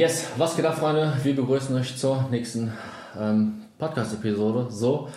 Yes, 0.00 0.28
was 0.38 0.56
geht 0.56 0.64
ab, 0.64 0.78
Freunde? 0.78 1.12
Wir 1.22 1.36
begrüßen 1.36 1.76
euch 1.76 1.94
zur 1.94 2.26
nächsten 2.30 2.72
ähm, 3.20 3.60
Podcast-Episode. 3.78 4.68
So, 4.70 5.10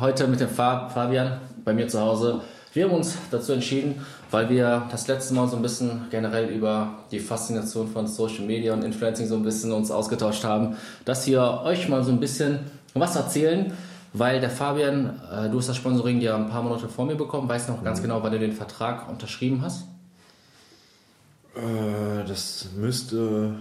heute 0.00 0.26
mit 0.28 0.40
dem 0.40 0.48
Fabian 0.48 1.42
bei 1.62 1.74
mir 1.74 1.88
zu 1.88 2.00
Hause. 2.00 2.40
Wir 2.72 2.86
haben 2.86 2.94
uns 2.94 3.18
dazu 3.30 3.52
entschieden, 3.52 4.00
weil 4.30 4.48
wir 4.48 4.88
das 4.90 5.08
letzte 5.08 5.34
Mal 5.34 5.46
so 5.46 5.56
ein 5.56 5.62
bisschen 5.62 6.06
generell 6.10 6.48
über 6.48 7.00
die 7.10 7.20
Faszination 7.20 7.86
von 7.92 8.06
Social 8.06 8.46
Media 8.46 8.72
und 8.72 8.82
Influencing 8.82 9.26
so 9.26 9.34
ein 9.34 9.42
bisschen 9.42 9.72
uns 9.72 9.90
ausgetauscht 9.90 10.42
haben, 10.42 10.78
dass 11.04 11.26
wir 11.26 11.60
euch 11.64 11.90
mal 11.90 12.02
so 12.02 12.10
ein 12.10 12.18
bisschen 12.18 12.60
was 12.94 13.16
erzählen, 13.16 13.74
weil 14.14 14.40
der 14.40 14.48
Fabian, 14.48 15.20
äh, 15.30 15.50
du 15.50 15.58
hast 15.58 15.68
das 15.68 15.76
Sponsoring 15.76 16.18
ja 16.22 16.36
ein 16.36 16.48
paar 16.48 16.62
Monate 16.62 16.88
vor 16.88 17.04
mir 17.04 17.16
bekommen, 17.16 17.46
weißt 17.46 17.68
noch 17.68 17.84
ganz 17.84 17.98
mhm. 17.98 18.04
genau, 18.04 18.22
wann 18.22 18.32
du 18.32 18.38
den 18.38 18.52
Vertrag 18.52 19.06
unterschrieben 19.06 19.60
hast? 19.60 19.82
Äh, 21.54 22.26
das 22.26 22.68
müsste 22.74 23.56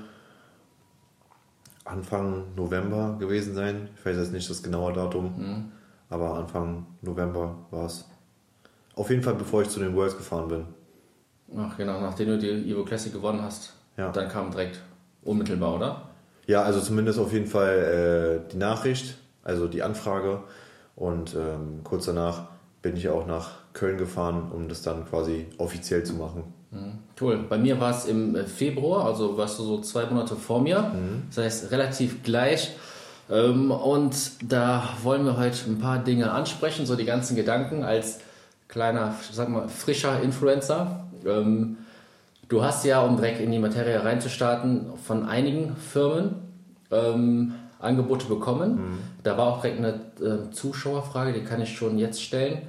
Anfang 1.89 2.43
November 2.55 3.17
gewesen 3.19 3.55
sein. 3.55 3.89
Ich 3.97 4.05
weiß 4.05 4.17
jetzt 4.17 4.31
nicht 4.31 4.49
das 4.49 4.61
genaue 4.61 4.93
Datum, 4.93 5.33
mhm. 5.37 5.71
aber 6.09 6.35
Anfang 6.35 6.85
November 7.01 7.55
war 7.71 7.85
es. 7.85 8.05
Auf 8.95 9.09
jeden 9.09 9.23
Fall, 9.23 9.35
bevor 9.35 9.61
ich 9.63 9.69
zu 9.69 9.79
den 9.79 9.95
Worlds 9.95 10.17
gefahren 10.17 10.47
bin. 10.47 10.65
Ach 11.57 11.75
genau, 11.77 11.99
nachdem 11.99 12.27
du 12.27 12.37
die 12.37 12.71
Evo 12.71 12.83
Classic 12.83 13.11
gewonnen 13.11 13.41
hast, 13.41 13.73
ja. 13.97 14.11
dann 14.11 14.29
kam 14.29 14.51
direkt 14.51 14.81
unmittelbar, 15.23 15.75
oder? 15.75 16.09
Ja, 16.45 16.63
also 16.63 16.79
zumindest 16.79 17.19
auf 17.19 17.33
jeden 17.33 17.47
Fall 17.47 18.43
äh, 18.45 18.51
die 18.51 18.57
Nachricht, 18.57 19.17
also 19.43 19.67
die 19.67 19.81
Anfrage. 19.81 20.43
Und 20.95 21.35
ähm, 21.35 21.81
kurz 21.83 22.05
danach 22.05 22.49
bin 22.81 22.95
ich 22.97 23.09
auch 23.09 23.25
nach 23.25 23.51
Köln 23.73 23.97
gefahren, 23.97 24.51
um 24.51 24.67
das 24.67 24.81
dann 24.81 25.05
quasi 25.05 25.47
offiziell 25.57 26.03
zu 26.03 26.13
machen. 26.13 26.53
Mhm. 26.71 26.99
Cool. 27.19 27.45
Bei 27.49 27.57
mir 27.57 27.79
war 27.79 27.91
es 27.91 28.05
im 28.05 28.35
äh, 28.35 28.45
Februar, 28.45 29.05
also 29.05 29.37
warst 29.37 29.59
du 29.59 29.63
so 29.63 29.81
zwei 29.81 30.05
Monate 30.05 30.35
vor 30.35 30.61
mir. 30.61 30.81
Mhm. 30.81 31.23
Das 31.33 31.43
heißt 31.43 31.71
relativ 31.71 32.23
gleich. 32.23 32.71
Ähm, 33.29 33.71
und 33.71 34.15
da 34.47 34.83
wollen 35.03 35.25
wir 35.25 35.37
heute 35.37 35.69
ein 35.69 35.79
paar 35.79 35.99
Dinge 35.99 36.31
ansprechen, 36.31 36.85
so 36.85 36.95
die 36.95 37.05
ganzen 37.05 37.35
Gedanken 37.35 37.83
als 37.83 38.19
kleiner, 38.67 39.15
sag 39.31 39.49
mal, 39.49 39.67
frischer 39.67 40.21
Influencer. 40.21 41.05
Ähm, 41.25 41.77
du 42.47 42.63
hast 42.63 42.85
ja, 42.85 43.01
um 43.01 43.17
direkt 43.17 43.41
in 43.41 43.51
die 43.51 43.59
Materie 43.59 44.03
reinzustarten, 44.03 44.87
von 45.03 45.25
einigen 45.27 45.75
Firmen 45.75 46.35
ähm, 46.91 47.53
Angebote 47.79 48.27
bekommen. 48.27 48.75
Mhm. 48.75 48.97
Da 49.23 49.37
war 49.37 49.47
auch 49.47 49.61
direkt 49.61 49.79
eine 49.79 50.01
äh, 50.21 50.51
Zuschauerfrage, 50.51 51.33
die 51.33 51.43
kann 51.43 51.61
ich 51.61 51.75
schon 51.75 51.97
jetzt 51.97 52.21
stellen. 52.21 52.61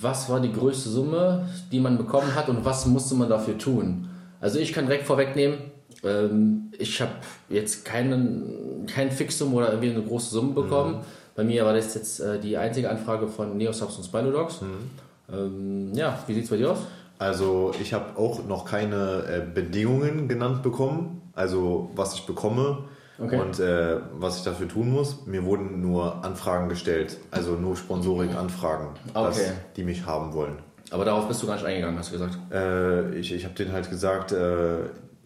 Was 0.00 0.28
war 0.28 0.40
die 0.40 0.52
größte 0.52 0.88
Summe, 0.88 1.48
die 1.70 1.80
man 1.80 1.96
bekommen 1.96 2.34
hat 2.34 2.48
und 2.48 2.64
was 2.64 2.86
musste 2.86 3.14
man 3.14 3.28
dafür 3.28 3.56
tun? 3.58 4.08
Also 4.40 4.58
ich 4.58 4.72
kann 4.72 4.86
direkt 4.86 5.06
vorwegnehmen, 5.06 5.58
ähm, 6.04 6.72
ich 6.78 7.00
habe 7.00 7.12
jetzt 7.48 7.84
keinen, 7.84 8.86
kein 8.86 9.10
Fixum 9.10 9.54
oder 9.54 9.68
irgendwie 9.68 9.90
eine 9.90 10.02
große 10.02 10.30
Summe 10.30 10.52
bekommen. 10.52 10.96
Mhm. 10.96 11.00
Bei 11.34 11.44
mir 11.44 11.64
war 11.64 11.72
das 11.72 11.94
jetzt 11.94 12.20
äh, 12.20 12.38
die 12.38 12.56
einzige 12.56 12.90
Anfrage 12.90 13.28
von 13.28 13.56
Neosubs 13.56 13.96
und 13.96 14.04
Spinodogs. 14.04 14.60
Mhm. 14.60 14.90
Ähm, 15.32 15.94
ja, 15.94 16.18
wie 16.26 16.34
sieht 16.34 16.44
es 16.44 16.50
bei 16.50 16.56
dir 16.56 16.72
aus? 16.72 16.78
Also 17.18 17.72
ich 17.80 17.94
habe 17.94 18.18
auch 18.18 18.44
noch 18.44 18.64
keine 18.64 19.24
äh, 19.28 19.42
Bedingungen 19.54 20.28
genannt 20.28 20.62
bekommen, 20.62 21.22
also 21.34 21.90
was 21.94 22.14
ich 22.14 22.26
bekomme. 22.26 22.84
Okay. 23.22 23.38
Und 23.38 23.60
äh, 23.60 23.98
was 24.14 24.38
ich 24.38 24.42
dafür 24.42 24.68
tun 24.68 24.90
muss, 24.90 25.26
mir 25.26 25.44
wurden 25.44 25.80
nur 25.80 26.24
Anfragen 26.24 26.68
gestellt, 26.68 27.18
also 27.30 27.52
nur 27.52 27.76
Sponsoring-Anfragen, 27.76 28.88
okay. 29.14 29.52
die 29.76 29.84
mich 29.84 30.06
haben 30.06 30.32
wollen. 30.32 30.58
Aber 30.90 31.04
darauf 31.04 31.28
bist 31.28 31.42
du 31.42 31.46
gar 31.46 31.54
nicht 31.54 31.64
eingegangen, 31.64 31.98
hast 31.98 32.08
du 32.08 32.18
gesagt? 32.18 32.38
Äh, 32.52 33.14
ich 33.14 33.32
ich 33.32 33.44
habe 33.44 33.54
denen 33.54 33.72
halt 33.72 33.88
gesagt, 33.88 34.32
äh, 34.32 34.78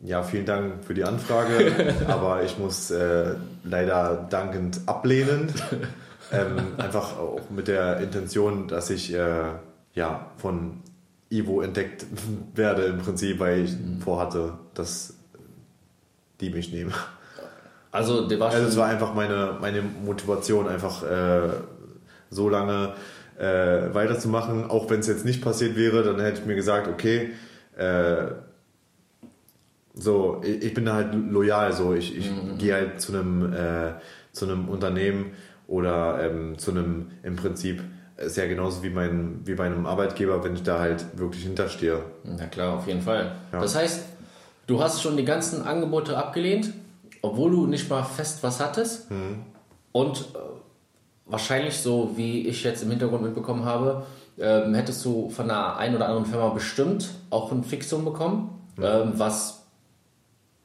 ja, 0.03 0.23
vielen 0.23 0.45
Dank 0.45 0.85
für 0.85 0.95
die 0.95 1.05
Anfrage, 1.05 1.95
aber 2.07 2.43
ich 2.43 2.59
muss 2.59 2.91
äh, 2.91 3.35
leider 3.65 4.27
dankend 4.29 4.81
ablehnen. 4.87 5.53
Ähm, 6.33 6.75
einfach 6.79 7.21
auch 7.21 7.51
mit 7.51 7.69
der 7.69 7.99
Intention, 8.01 8.67
dass 8.67 8.91
ich 8.91 9.15
äh, 9.15 9.45
ja, 9.95 10.31
von 10.39 10.83
Ivo 11.31 11.61
entdeckt 11.61 12.05
werde 12.57 12.87
im 12.87 12.99
Prinzip, 12.99 13.39
weil 13.39 13.61
ich 13.61 13.73
mhm. 13.79 14.01
vorhatte, 14.01 14.55
dass 14.75 15.15
die 16.41 16.51
mich 16.51 16.73
nehmen. 16.73 16.93
Also, 17.97 18.29
der 18.29 18.39
war 18.39 18.51
also 18.51 18.67
es 18.67 18.77
war 18.77 18.89
einfach 18.89 19.15
meine, 19.15 19.57
meine 19.59 19.81
Motivation, 19.81 20.69
einfach 20.69 21.03
äh, 21.03 21.49
so 22.29 22.51
lange 22.51 22.93
äh, 23.39 23.95
weiterzumachen. 23.95 24.69
Auch 24.69 24.91
wenn 24.91 25.01
es 25.01 25.07
jetzt 25.07 25.25
nicht 25.25 25.43
passiert 25.43 25.77
wäre, 25.77 26.03
dann 26.03 26.21
hätte 26.21 26.41
ich 26.41 26.47
mir 26.47 26.57
gesagt, 26.57 26.89
okay, 26.89 27.31
äh, 27.79 28.27
so, 29.95 30.43
ich, 30.45 30.63
ich, 30.63 30.75
bin 30.75 30.85
da 30.85 30.93
halt 30.93 31.15
loyal, 31.15 31.73
so 31.73 31.95
ich, 31.95 32.15
ich 32.19 32.31
mhm. 32.31 32.59
gehe 32.59 32.75
halt 32.75 33.01
zu 33.01 33.15
einem, 33.15 33.55
äh, 33.55 33.95
zu 34.31 34.45
einem 34.45 34.69
Unternehmen 34.69 35.33
oder 35.67 36.23
ähm, 36.23 36.59
zu 36.59 36.73
einem 36.73 37.13
im 37.23 37.37
Prinzip 37.37 37.83
ist 38.19 38.37
ja 38.37 38.47
genauso 38.47 38.83
wie, 38.83 38.91
mein, 38.91 39.41
wie 39.47 39.55
bei 39.55 39.65
einem 39.65 39.87
Arbeitgeber, 39.87 40.45
wenn 40.45 40.55
ich 40.55 40.63
da 40.63 40.81
halt 40.81 41.07
wirklich 41.19 41.45
hinterstehe. 41.45 42.03
Na 42.25 42.47
klar, 42.47 42.77
auf 42.77 42.87
jeden 42.87 43.01
Fall. 43.01 43.33
Ja. 43.53 43.61
Das 43.63 43.75
heißt, 43.75 44.05
du 44.67 44.83
hast 44.83 45.01
schon 45.01 45.17
die 45.17 45.25
ganzen 45.25 45.63
Angebote 45.63 46.19
abgelehnt 46.19 46.75
obwohl 47.27 47.51
du 47.51 47.67
nicht 47.67 47.89
mal 47.91 48.03
fest 48.03 48.43
was 48.43 48.61
hattest. 48.61 49.11
Mhm. 49.11 49.43
Und 49.93 50.21
äh, 50.21 50.39
wahrscheinlich 51.27 51.77
so, 51.79 52.13
wie 52.17 52.47
ich 52.47 52.63
jetzt 52.65 52.83
im 52.83 52.91
Hintergrund 52.91 53.23
mitbekommen 53.23 53.65
habe, 53.65 54.07
ähm, 54.39 54.75
hättest 54.75 55.05
du 55.05 55.31
von 55.31 55.51
einer 55.51 55.77
ein 55.77 55.95
oder 55.95 56.07
anderen 56.07 56.27
Firma 56.27 56.49
bestimmt 56.51 57.09
auch 57.31 57.51
ein 57.53 57.65
Fixum 57.65 58.05
bekommen, 58.05 58.61
mhm. 58.77 58.85
ähm, 58.85 59.13
was, 59.17 59.65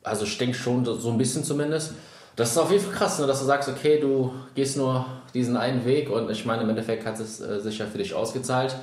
also 0.03 0.25
ich 0.25 0.37
denke 0.37 0.55
schon 0.55 0.85
so 0.85 1.09
ein 1.09 1.17
bisschen 1.17 1.43
zumindest. 1.43 1.93
Das 2.35 2.51
ist 2.51 2.57
auf 2.57 2.71
jeden 2.71 2.83
Fall 2.83 2.93
krass, 2.93 3.19
ne, 3.19 3.27
dass 3.27 3.39
du 3.39 3.45
sagst, 3.45 3.69
okay, 3.69 3.99
du 3.99 4.31
gehst 4.55 4.77
nur 4.77 5.05
diesen 5.33 5.57
einen 5.57 5.85
Weg 5.85 6.09
und 6.09 6.29
ich 6.29 6.45
meine, 6.45 6.63
im 6.63 6.69
Endeffekt 6.69 7.05
hat 7.05 7.19
es 7.19 7.39
äh, 7.39 7.59
sicher 7.59 7.87
für 7.87 7.97
dich 7.97 8.13
ausgezahlt. 8.13 8.75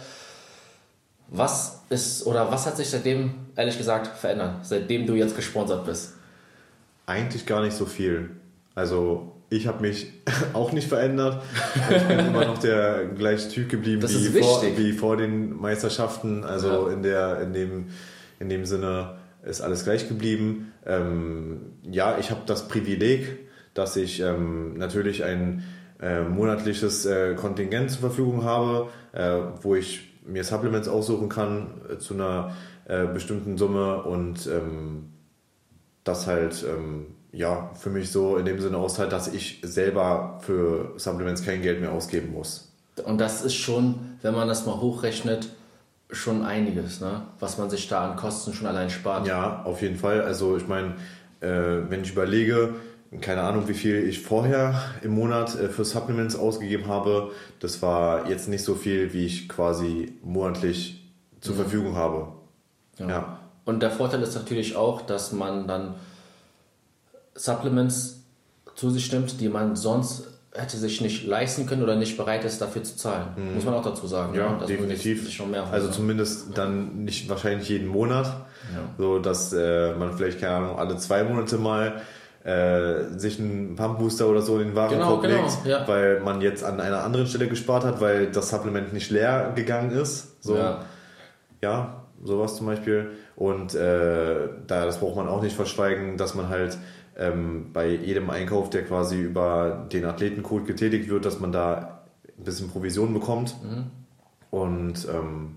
Was 1.29 1.83
ist 1.91 2.27
oder 2.27 2.51
was 2.51 2.67
hat 2.67 2.77
sich 2.77 2.89
seitdem, 2.89 3.35
ehrlich 3.55 3.77
gesagt, 3.77 4.07
verändert, 4.17 4.65
seitdem 4.65 5.07
du 5.07 5.15
jetzt 5.15 5.37
gesponsert 5.37 5.85
bist? 5.85 6.15
Eigentlich 7.09 7.47
gar 7.47 7.63
nicht 7.63 7.75
so 7.75 7.87
viel. 7.87 8.29
Also 8.75 9.33
ich 9.49 9.67
habe 9.67 9.81
mich 9.81 10.13
auch 10.53 10.73
nicht 10.73 10.89
verändert. 10.89 11.43
Ich 11.89 12.03
bin 12.03 12.19
immer 12.19 12.45
noch 12.45 12.59
der 12.59 13.07
gleiche 13.07 13.49
Typ 13.49 13.71
geblieben 13.71 14.03
wie 14.03 14.43
vor, 14.43 14.63
wie 14.63 14.93
vor, 14.93 15.17
den 15.17 15.59
Meisterschaften. 15.59 16.45
Also 16.45 16.87
ja. 16.87 16.93
in, 16.93 17.03
der, 17.03 17.41
in, 17.41 17.55
dem, 17.55 17.87
in 18.39 18.51
dem 18.51 18.67
Sinne 18.67 19.17
ist 19.43 19.63
alles 19.63 19.85
gleich 19.85 20.07
geblieben. 20.07 20.75
Ähm, 20.85 21.73
ja, 21.83 22.19
ich 22.19 22.31
habe 22.31 22.43
das 22.45 22.69
Privileg, 22.69 23.39
dass 23.73 23.97
ich 23.97 24.21
ähm, 24.21 24.77
natürlich 24.77 25.25
ein 25.25 25.65
äh, 26.03 26.21
monatliches 26.21 27.07
äh, 27.07 27.35
Kontingent 27.37 27.91
zur 27.91 28.01
Verfügung 28.01 28.45
habe, 28.45 28.91
äh, 29.13 29.39
wo 29.63 29.75
ich 29.75 30.13
mir 30.27 30.45
Supplements 30.45 30.89
aussuchen 30.89 31.31
kann 31.31 31.69
äh, 31.91 31.97
zu 31.97 32.13
einer 32.13 32.55
äh, 32.85 33.07
bestimmten 33.07 33.57
Summe 33.57 34.03
und 34.03 34.47
ähm, 34.47 35.15
das 36.09 36.27
halt 36.27 36.65
ähm, 36.69 37.07
ja 37.33 37.71
für 37.75 37.91
mich 37.91 38.11
so 38.11 38.37
in 38.37 38.47
dem 38.47 38.61
Sinne 38.61 38.79
auszahlt, 38.79 39.13
dass 39.13 39.29
ich 39.29 39.61
selber 39.63 40.41
für 40.43 40.93
Supplements 40.97 41.45
kein 41.45 41.63
Geld 41.63 41.81
mehr 41.81 41.93
ausgeben 41.93 42.33
muss. 42.33 42.73
Und 43.05 43.19
das 43.19 43.45
ist 43.45 43.55
schon, 43.55 44.17
wenn 44.23 44.35
man 44.35 44.49
das 44.49 44.67
mal 44.67 44.81
hochrechnet, 44.81 45.51
schon 46.11 46.43
einiges, 46.43 47.01
ne? 47.01 47.23
was 47.39 47.59
man 47.59 47.69
sich 47.71 47.87
da 47.87 48.11
an 48.11 48.17
Kosten 48.17 48.55
schon 48.55 48.67
allein 48.67 48.91
spart. 48.91 49.27
Ja, 49.27 49.63
auf 49.65 49.83
jeden 49.83 49.97
Fall. 49.97 50.23
Also 50.23 50.57
ich 50.57 50.67
meine, 50.67 50.95
äh, 51.41 51.49
wenn 51.89 52.03
ich 52.03 52.13
überlege, 52.13 52.75
keine 53.21 53.43
Ahnung, 53.43 53.69
wie 53.69 53.75
viel 53.75 54.09
ich 54.09 54.23
vorher 54.23 54.81
im 55.03 55.13
Monat 55.13 55.55
äh, 55.55 55.69
für 55.69 55.85
Supplements 55.85 56.35
ausgegeben 56.35 56.87
habe, 56.87 57.33
das 57.61 57.83
war 57.83 58.29
jetzt 58.29 58.49
nicht 58.49 58.65
so 58.65 58.75
viel, 58.75 59.13
wie 59.13 59.27
ich 59.27 59.49
quasi 59.49 60.13
monatlich 60.23 61.13
zur 61.41 61.55
mhm. 61.55 61.59
Verfügung 61.59 61.97
habe. 61.97 62.29
ja. 62.99 63.09
ja. 63.09 63.38
Und 63.69 63.81
der 63.81 63.91
Vorteil 63.91 64.23
ist 64.23 64.35
natürlich 64.35 64.77
auch, 64.77 65.03
dass 65.03 65.31
man 65.31 65.69
dann 65.69 65.97
Supplements 67.35 68.23
zu 68.75 68.89
sich 68.89 69.13
nimmt, 69.13 69.43
die 69.43 69.51
man 69.51 69.77
sonst 69.77 70.27
hätte 70.55 70.79
sich 70.79 71.03
nicht 71.03 71.27
leisten 71.27 71.67
können 71.67 71.83
oder 71.83 71.95
nicht 71.95 72.17
bereit 72.17 72.47
ist, 72.47 72.63
dafür 72.63 72.83
zu 72.83 72.97
zahlen. 72.97 73.27
Mhm. 73.37 73.57
Muss 73.57 73.67
man 73.67 73.75
auch 73.75 73.83
dazu 73.83 74.07
sagen. 74.07 74.35
Ja, 74.35 74.57
ja 74.59 74.67
definitiv. 74.67 75.31
Schon 75.31 75.51
mehr 75.51 75.67
also 75.71 75.89
zumindest 75.91 76.57
dann 76.57 77.05
nicht 77.05 77.29
wahrscheinlich 77.29 77.69
jeden 77.69 77.89
Monat, 77.89 78.25
ja. 78.25 78.81
so 78.97 79.19
dass 79.19 79.53
äh, 79.53 79.95
man 79.97 80.17
vielleicht 80.17 80.41
keine 80.41 80.55
Ahnung 80.55 80.79
alle 80.79 80.97
zwei 80.97 81.23
Monate 81.25 81.59
mal 81.59 82.01
äh, 82.45 83.19
sich 83.19 83.39
einen 83.39 83.77
Pumpbooster 83.77 84.29
oder 84.29 84.41
so 84.41 84.59
in 84.61 84.69
den 84.69 84.77
Warenkorb 84.77 85.21
genau, 85.21 85.35
genau, 85.35 85.47
legt, 85.47 85.67
ja. 85.67 85.87
weil 85.87 86.21
man 86.21 86.41
jetzt 86.41 86.65
an 86.65 86.81
einer 86.81 87.05
anderen 87.05 87.27
Stelle 87.27 87.49
gespart 87.49 87.85
hat, 87.85 88.01
weil 88.01 88.33
das 88.33 88.49
Supplement 88.49 88.95
nicht 88.95 89.11
leer 89.11 89.53
gegangen 89.55 89.91
ist. 89.91 90.43
So, 90.43 90.57
ja, 90.57 90.87
ja 91.63 92.05
sowas 92.25 92.57
zum 92.57 92.67
Beispiel. 92.67 93.11
Und 93.39 93.75
äh, 93.75 94.49
da, 94.67 94.85
das 94.85 94.99
braucht 94.99 95.17
man 95.17 95.29
auch 95.29 95.43
nicht 95.43 95.55
verschweigen, 95.55 96.17
dass 96.17 96.35
man 96.35 96.49
halt 96.49 96.77
ähm, 97.17 97.73
bei 97.73 97.89
jedem 97.89 98.31
Einkauf, 98.31 98.69
der 98.71 98.85
quasi 98.85 99.21
über 99.21 99.87
den 99.93 100.05
Athletencode 100.05 100.67
getätigt 100.67 101.09
wird, 101.09 101.25
dass 101.25 101.39
man 101.39 101.53
da 101.53 102.03
ein 102.37 102.45
bisschen 102.45 102.69
Provision 102.69 103.15
bekommt. 103.15 103.55
Mhm. 103.63 103.85
Und 104.51 105.07
ähm, 105.09 105.57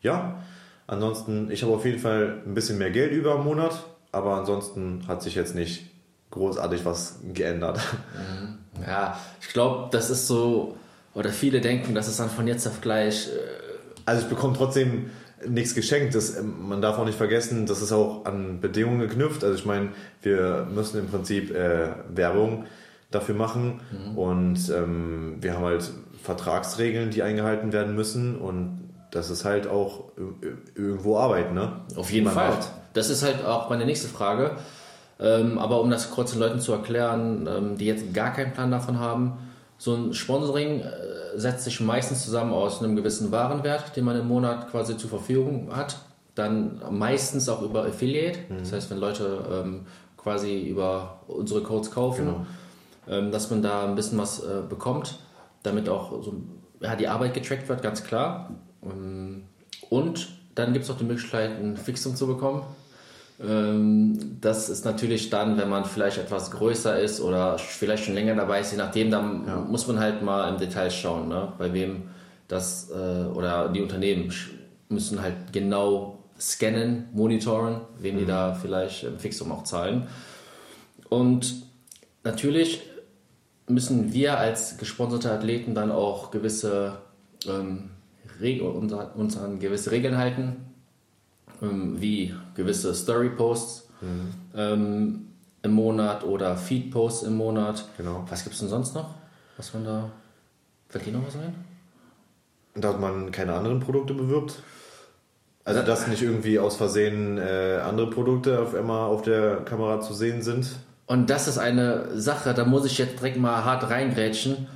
ja, 0.00 0.42
ansonsten, 0.86 1.50
ich 1.50 1.62
habe 1.62 1.72
auf 1.74 1.84
jeden 1.84 2.00
Fall 2.00 2.42
ein 2.44 2.54
bisschen 2.54 2.78
mehr 2.78 2.90
Geld 2.90 3.12
über 3.12 3.36
im 3.36 3.44
Monat 3.44 3.84
aber 4.12 4.36
ansonsten 4.36 5.04
hat 5.08 5.22
sich 5.22 5.34
jetzt 5.34 5.54
nicht 5.54 5.86
großartig 6.30 6.84
was 6.84 7.18
geändert. 7.32 7.80
Mhm. 8.14 8.58
Ja, 8.86 9.18
ich 9.40 9.48
glaube, 9.48 9.88
das 9.90 10.10
ist 10.10 10.26
so, 10.26 10.76
oder 11.14 11.30
viele 11.30 11.60
denken, 11.60 11.94
das 11.94 12.08
ist 12.08 12.20
dann 12.20 12.30
von 12.30 12.46
jetzt 12.46 12.66
auf 12.66 12.80
gleich. 12.80 13.28
Äh 13.28 13.62
also 14.04 14.22
ich 14.22 14.28
bekomme 14.28 14.56
trotzdem 14.56 15.10
nichts 15.48 15.74
geschenkt. 15.74 16.14
Das, 16.14 16.36
ähm, 16.36 16.68
man 16.68 16.82
darf 16.82 16.98
auch 16.98 17.04
nicht 17.04 17.18
vergessen, 17.18 17.66
das 17.66 17.82
ist 17.82 17.92
auch 17.92 18.24
an 18.24 18.60
Bedingungen 18.60 19.00
geknüpft. 19.00 19.44
Also 19.44 19.56
ich 19.56 19.66
meine, 19.66 19.90
wir 20.22 20.66
müssen 20.72 20.98
im 20.98 21.08
Prinzip 21.08 21.54
äh, 21.54 21.88
Werbung 22.14 22.66
dafür 23.10 23.34
machen 23.34 23.80
mhm. 23.90 24.18
und 24.18 24.70
ähm, 24.70 25.36
wir 25.40 25.54
haben 25.54 25.64
halt 25.64 25.90
Vertragsregeln, 26.22 27.10
die 27.10 27.22
eingehalten 27.22 27.72
werden 27.72 27.94
müssen 27.94 28.36
und 28.36 28.82
das 29.10 29.28
ist 29.28 29.44
halt 29.44 29.66
auch 29.66 30.04
irgendwo 30.74 31.18
Arbeit, 31.18 31.52
ne? 31.52 31.82
Auf 31.96 32.10
jeden 32.10 32.30
Fall. 32.30 32.50
Macht. 32.50 32.70
Das 32.94 33.10
ist 33.10 33.22
halt 33.22 33.44
auch 33.44 33.68
meine 33.68 33.84
nächste 33.84 34.08
Frage. 34.08 34.52
Ähm, 35.20 35.58
aber 35.58 35.80
um 35.80 35.90
das 35.90 36.10
kurz 36.10 36.32
den 36.32 36.40
Leuten 36.40 36.60
zu 36.60 36.72
erklären, 36.72 37.46
ähm, 37.46 37.76
die 37.76 37.86
jetzt 37.86 38.14
gar 38.14 38.32
keinen 38.32 38.52
Plan 38.52 38.70
davon 38.70 38.98
haben, 38.98 39.34
so 39.82 39.96
ein 39.96 40.14
Sponsoring 40.14 40.78
äh, 40.78 40.92
setzt 41.34 41.64
sich 41.64 41.80
meistens 41.80 42.24
zusammen 42.24 42.52
aus 42.52 42.80
einem 42.80 42.94
gewissen 42.94 43.32
Warenwert, 43.32 43.96
den 43.96 44.04
man 44.04 44.16
im 44.16 44.28
Monat 44.28 44.70
quasi 44.70 44.96
zur 44.96 45.10
Verfügung 45.10 45.74
hat. 45.74 45.96
Dann 46.36 46.80
meistens 46.92 47.48
auch 47.48 47.62
über 47.62 47.84
Affiliate. 47.84 48.38
Mhm. 48.48 48.58
Das 48.60 48.72
heißt, 48.72 48.90
wenn 48.92 48.98
Leute 48.98 49.44
ähm, 49.50 49.86
quasi 50.16 50.62
über 50.62 51.22
unsere 51.26 51.64
Codes 51.64 51.90
kaufen, 51.90 52.26
genau. 52.26 52.46
Ähm, 53.08 53.32
dass 53.32 53.50
man 53.50 53.60
da 53.60 53.84
ein 53.84 53.96
bisschen 53.96 54.18
was 54.18 54.44
äh, 54.44 54.62
bekommt, 54.68 55.18
damit 55.64 55.88
auch 55.88 56.22
so, 56.22 56.34
ja, 56.78 56.94
die 56.94 57.08
Arbeit 57.08 57.34
getrackt 57.34 57.68
wird, 57.68 57.82
ganz 57.82 58.04
klar. 58.04 58.54
Ähm, 58.84 59.48
und 59.90 60.28
dann 60.54 60.74
gibt 60.74 60.84
es 60.84 60.92
auch 60.92 60.98
die 60.98 61.04
Möglichkeit, 61.04 61.58
ein 61.58 61.76
Fixum 61.76 62.14
zu 62.14 62.28
bekommen. 62.28 62.62
Ähm, 63.44 64.38
das 64.40 64.68
ist 64.68 64.84
natürlich 64.84 65.30
dann, 65.30 65.56
wenn 65.56 65.68
man 65.68 65.84
vielleicht 65.84 66.18
etwas 66.18 66.50
größer 66.50 66.98
ist 66.98 67.20
oder 67.20 67.58
vielleicht 67.58 68.04
schon 68.04 68.14
länger 68.14 68.34
dabei 68.34 68.60
ist, 68.60 68.72
je 68.72 68.78
nachdem, 68.78 69.10
dann 69.10 69.44
ja. 69.46 69.56
muss 69.56 69.86
man 69.86 69.98
halt 69.98 70.22
mal 70.22 70.48
im 70.48 70.58
Detail 70.58 70.90
schauen, 70.90 71.28
ne? 71.28 71.52
bei 71.58 71.72
wem 71.72 72.04
das 72.48 72.90
äh, 72.90 73.26
oder 73.26 73.68
die 73.68 73.80
Unternehmen 73.80 74.32
müssen 74.88 75.22
halt 75.22 75.52
genau 75.52 76.18
scannen, 76.38 77.08
monitoren, 77.12 77.80
wem 77.98 78.16
mhm. 78.16 78.18
die 78.20 78.26
da 78.26 78.54
vielleicht 78.54 79.04
im 79.04 79.18
Fixum 79.18 79.50
auch 79.52 79.64
zahlen. 79.64 80.06
Und 81.08 81.62
natürlich 82.24 82.82
müssen 83.68 84.12
wir 84.12 84.38
als 84.38 84.76
gesponserte 84.76 85.30
Athleten 85.30 85.74
dann 85.74 85.90
auch 85.90 86.30
gewisse 86.30 86.98
ähm, 87.46 87.90
uns 89.14 89.36
an 89.36 89.60
gewisse 89.60 89.92
Regeln 89.92 90.16
halten, 90.16 90.56
ähm, 91.62 92.00
wie 92.00 92.34
gewisse 92.54 92.94
Story-Posts 92.94 93.88
mhm. 94.00 94.34
ähm, 94.54 95.26
im 95.62 95.70
Monat 95.72 96.24
oder 96.24 96.56
Feed-Posts 96.56 97.24
im 97.24 97.36
Monat. 97.36 97.84
Genau. 97.96 98.24
Was 98.28 98.42
gibt 98.42 98.54
es 98.54 98.60
denn 98.60 98.68
sonst 98.68 98.94
noch? 98.94 99.14
Was 99.56 99.72
man 99.72 99.84
da. 99.84 100.10
Fällt 100.88 101.06
dir 101.06 101.12
noch 101.12 101.26
was 101.26 101.36
ein? 101.36 101.54
Dass 102.74 102.98
man 102.98 103.30
keine 103.30 103.54
anderen 103.54 103.80
Produkte 103.80 104.14
bewirbt. 104.14 104.62
Also, 105.64 105.82
dass 105.82 106.08
nicht 106.08 106.22
irgendwie 106.22 106.58
aus 106.58 106.76
Versehen 106.76 107.38
äh, 107.38 107.80
andere 107.84 108.10
Produkte 108.10 108.60
auf 108.60 108.74
einmal 108.74 109.06
auf 109.06 109.22
der 109.22 109.58
Kamera 109.58 110.00
zu 110.00 110.12
sehen 110.12 110.42
sind. 110.42 110.66
Und 111.06 111.30
das 111.30 111.46
ist 111.46 111.58
eine 111.58 112.18
Sache, 112.20 112.52
da 112.52 112.64
muss 112.64 112.84
ich 112.84 112.98
jetzt 112.98 113.20
direkt 113.20 113.38
mal 113.38 113.64
hart 113.64 113.88
reingrätschen 113.88 114.66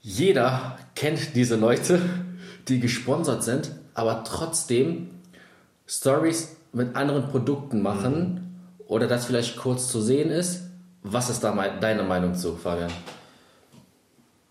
jeder 0.00 0.78
kennt 0.94 1.34
diese 1.34 1.56
Leute, 1.56 2.00
die 2.68 2.80
gesponsert 2.80 3.42
sind, 3.42 3.72
aber 3.92 4.24
trotzdem 4.24 5.10
Stories 5.88 6.56
mit 6.72 6.94
anderen 6.94 7.28
Produkten 7.28 7.82
machen 7.82 8.34
mhm. 8.34 8.84
oder 8.86 9.08
das 9.08 9.26
vielleicht 9.26 9.56
kurz 9.56 9.88
zu 9.88 10.00
sehen 10.00 10.30
ist. 10.30 10.64
Was 11.02 11.30
ist 11.30 11.42
da 11.42 11.52
deine 11.80 12.02
Meinung 12.02 12.34
zu, 12.34 12.56
Fabian? 12.56 12.90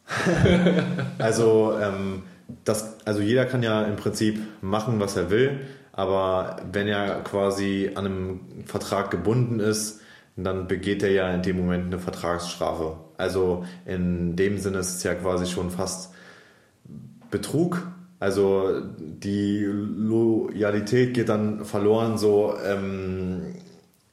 also, 1.20 1.78
ähm, 1.80 2.24
das, 2.64 2.98
also 3.06 3.22
jeder 3.22 3.46
kann 3.46 3.62
ja 3.62 3.84
im 3.84 3.98
Prinzip 3.98 4.42
machen, 4.62 5.00
was 5.00 5.18
er 5.18 5.30
will, 5.30 5.60
aber 5.92 6.58
wenn 6.72 6.88
er 6.88 7.22
quasi 7.24 7.92
an 7.96 8.06
einem 8.06 8.40
Vertrag 8.66 9.12
gebunden 9.12 9.60
ist, 9.60 10.02
dann 10.38 10.68
begeht 10.68 11.04
er 11.04 11.12
ja 11.12 11.34
in 11.34 11.42
dem 11.42 11.58
Moment 11.58 11.86
eine 11.88 12.00
Vertragsstrafe. 12.00 12.98
Also 13.18 13.66
in 13.86 14.36
dem 14.36 14.60
Sinne 14.60 14.80
ist 14.80 14.98
es 14.98 15.04
ja 15.04 15.16
quasi 15.16 15.48
schon 15.48 15.72
fast 15.72 16.14
Betrug. 17.32 17.88
Also 18.20 18.82
die 18.98 19.64
Loyalität 19.64 21.14
geht 21.14 21.30
dann 21.30 21.66
verloren, 21.66 22.18
so 22.18 22.56
ähm, 22.66 23.56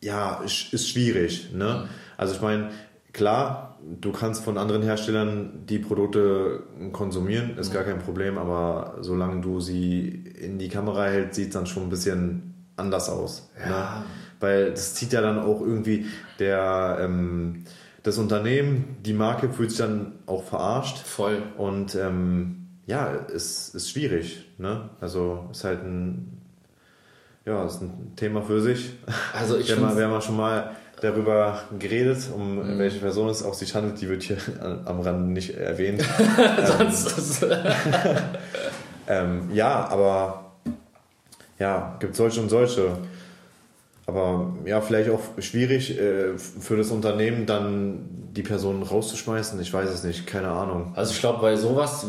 ja, 0.02 0.42
ist 0.44 0.88
schwierig. 0.88 1.52
Ne? 1.54 1.88
Also 2.18 2.34
ich 2.34 2.42
meine, 2.42 2.70
klar, 3.12 3.78
du 4.00 4.12
kannst 4.12 4.44
von 4.44 4.58
anderen 4.58 4.82
Herstellern 4.82 5.64
die 5.66 5.78
Produkte 5.78 6.64
konsumieren, 6.92 7.56
ist 7.56 7.72
gar 7.72 7.84
kein 7.84 7.98
Problem, 7.98 8.36
aber 8.36 8.98
solange 9.00 9.40
du 9.40 9.60
sie 9.60 10.08
in 10.38 10.58
die 10.58 10.68
Kamera 10.68 11.06
hältst, 11.06 11.36
sieht 11.36 11.48
es 11.48 11.54
dann 11.54 11.66
schon 11.66 11.84
ein 11.84 11.90
bisschen 11.90 12.54
anders 12.76 13.08
aus. 13.08 13.50
Ne? 13.56 13.70
Ja. 13.70 13.98
Ne? 14.00 14.04
Weil 14.40 14.70
das 14.72 14.94
zieht 14.94 15.14
ja 15.14 15.22
dann 15.22 15.38
auch 15.38 15.62
irgendwie 15.62 16.06
der 16.38 16.98
ähm, 17.00 17.64
das 18.02 18.18
Unternehmen, 18.18 18.98
die 19.04 19.14
Marke 19.14 19.50
fühlt 19.50 19.70
sich 19.70 19.78
dann 19.78 20.12
auch 20.26 20.44
verarscht. 20.44 20.98
Voll. 20.98 21.42
Und 21.56 21.94
ähm, 21.94 22.63
ja, 22.86 23.06
ist, 23.08 23.74
ist 23.74 23.90
schwierig. 23.90 24.44
Ne? 24.58 24.90
Also 25.00 25.48
ist 25.50 25.64
halt 25.64 25.82
ein, 25.82 26.40
ja, 27.44 27.64
ist 27.64 27.80
ein 27.80 28.12
Thema 28.16 28.42
für 28.42 28.60
sich. 28.60 28.92
Also 29.32 29.56
ich 29.58 29.68
wir, 29.68 29.76
haben, 29.76 29.96
wir 29.96 30.08
haben 30.08 30.20
schon 30.20 30.36
mal 30.36 30.74
darüber 31.00 31.60
geredet, 31.78 32.28
um 32.34 32.56
mhm. 32.56 32.78
welche 32.78 32.98
Person 32.98 33.28
es 33.28 33.42
auch 33.42 33.54
sich 33.54 33.74
handelt, 33.74 34.00
die 34.00 34.08
wird 34.08 34.22
hier 34.22 34.38
am 34.84 35.00
Rand 35.00 35.30
nicht 35.30 35.54
erwähnt. 35.54 36.02
Sonst. 36.78 37.46
ähm, 39.08 39.50
ja, 39.52 39.86
aber 39.88 40.52
ja, 41.58 41.96
gibt 42.00 42.16
solche 42.16 42.40
und 42.40 42.48
solche. 42.48 42.98
Aber 44.06 44.54
ja, 44.66 44.80
vielleicht 44.80 45.10
auch 45.10 45.20
schwierig 45.38 45.98
äh, 45.98 46.36
für 46.36 46.76
das 46.76 46.90
Unternehmen 46.90 47.46
dann 47.46 48.08
die 48.32 48.42
Person 48.42 48.82
rauszuschmeißen. 48.82 49.60
Ich 49.60 49.72
weiß 49.72 49.90
es 49.90 50.04
nicht, 50.04 50.26
keine 50.26 50.48
Ahnung. 50.48 50.92
Also 50.94 51.12
ich 51.12 51.20
glaube, 51.20 51.40
bei 51.40 51.56
sowas, 51.56 52.06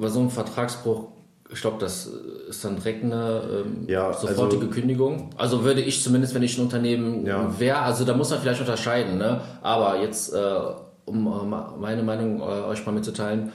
bei 0.00 0.08
so 0.08 0.20
einem 0.20 0.30
Vertragsbruch, 0.30 1.08
ich 1.52 1.60
glaube, 1.60 1.76
das 1.78 2.10
ist 2.48 2.64
dann 2.64 2.76
direkt 2.76 3.04
eine 3.04 3.64
ähm, 3.64 3.84
ja, 3.86 4.12
sofortige 4.12 4.62
also, 4.62 4.74
Kündigung. 4.74 5.30
Also 5.36 5.62
würde 5.62 5.80
ich 5.80 6.02
zumindest, 6.02 6.34
wenn 6.34 6.42
ich 6.42 6.58
ein 6.58 6.62
Unternehmen 6.62 7.24
ja. 7.24 7.54
wäre, 7.58 7.78
also 7.78 8.04
da 8.04 8.14
muss 8.14 8.30
man 8.30 8.40
vielleicht 8.40 8.60
unterscheiden. 8.60 9.18
Ne? 9.18 9.40
Aber 9.62 10.00
jetzt, 10.00 10.34
äh, 10.34 10.60
um 11.04 11.26
äh, 11.26 11.78
meine 11.78 12.02
Meinung 12.02 12.40
äh, 12.40 12.42
euch 12.42 12.84
mal 12.84 12.92
mitzuteilen, 12.92 13.52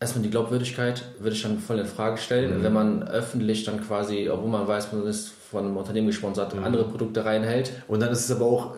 erstmal 0.00 0.24
die 0.24 0.30
Glaubwürdigkeit 0.30 1.04
würde 1.20 1.36
ich 1.36 1.42
dann 1.42 1.58
voll 1.58 1.78
in 1.78 1.86
Frage 1.86 2.16
stellen, 2.16 2.58
mhm. 2.58 2.62
wenn 2.64 2.72
man 2.72 3.02
öffentlich 3.04 3.64
dann 3.64 3.80
quasi, 3.80 4.28
obwohl 4.28 4.50
man 4.50 4.66
weiß, 4.66 4.92
man 4.92 5.06
ist 5.06 5.32
von 5.52 5.66
einem 5.66 5.76
Unternehmen 5.76 6.08
gesponsert, 6.08 6.54
mhm. 6.54 6.64
andere 6.64 6.88
Produkte 6.88 7.24
reinhält. 7.24 7.72
Und 7.86 8.00
dann 8.00 8.10
ist 8.10 8.24
es 8.24 8.30
aber 8.34 8.46
auch 8.46 8.74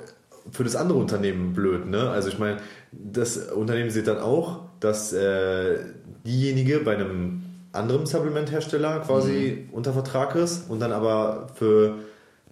für 0.50 0.64
das 0.64 0.76
andere 0.76 0.98
Unternehmen 0.98 1.54
blöd, 1.54 1.86
ne? 1.86 2.10
Also 2.10 2.28
ich 2.28 2.38
meine, 2.38 2.58
das 2.92 3.38
Unternehmen 3.38 3.90
sieht 3.90 4.08
dann 4.08 4.18
auch, 4.18 4.60
dass 4.80 5.12
äh, 5.12 5.78
diejenige 6.26 6.80
bei 6.80 6.96
einem 6.96 7.42
anderen 7.72 8.06
Supplementhersteller 8.06 9.00
quasi 9.00 9.66
mhm. 9.68 9.74
unter 9.74 9.92
Vertrag 9.92 10.34
ist 10.34 10.68
und 10.68 10.80
dann 10.80 10.92
aber 10.92 11.46
für 11.54 11.94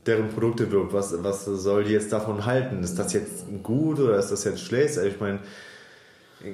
deren 0.06 0.28
Produkte 0.28 0.70
wirbt. 0.72 0.92
Was, 0.92 1.14
was 1.22 1.44
soll 1.44 1.84
die 1.84 1.92
jetzt 1.92 2.12
davon 2.12 2.46
halten? 2.46 2.82
Ist 2.82 2.98
das 2.98 3.12
jetzt 3.12 3.44
gut 3.62 4.00
oder 4.00 4.16
ist 4.18 4.30
das 4.30 4.44
jetzt 4.44 4.60
schlecht? 4.60 4.96
Also 4.96 5.08
ich 5.08 5.20
meine, 5.20 5.40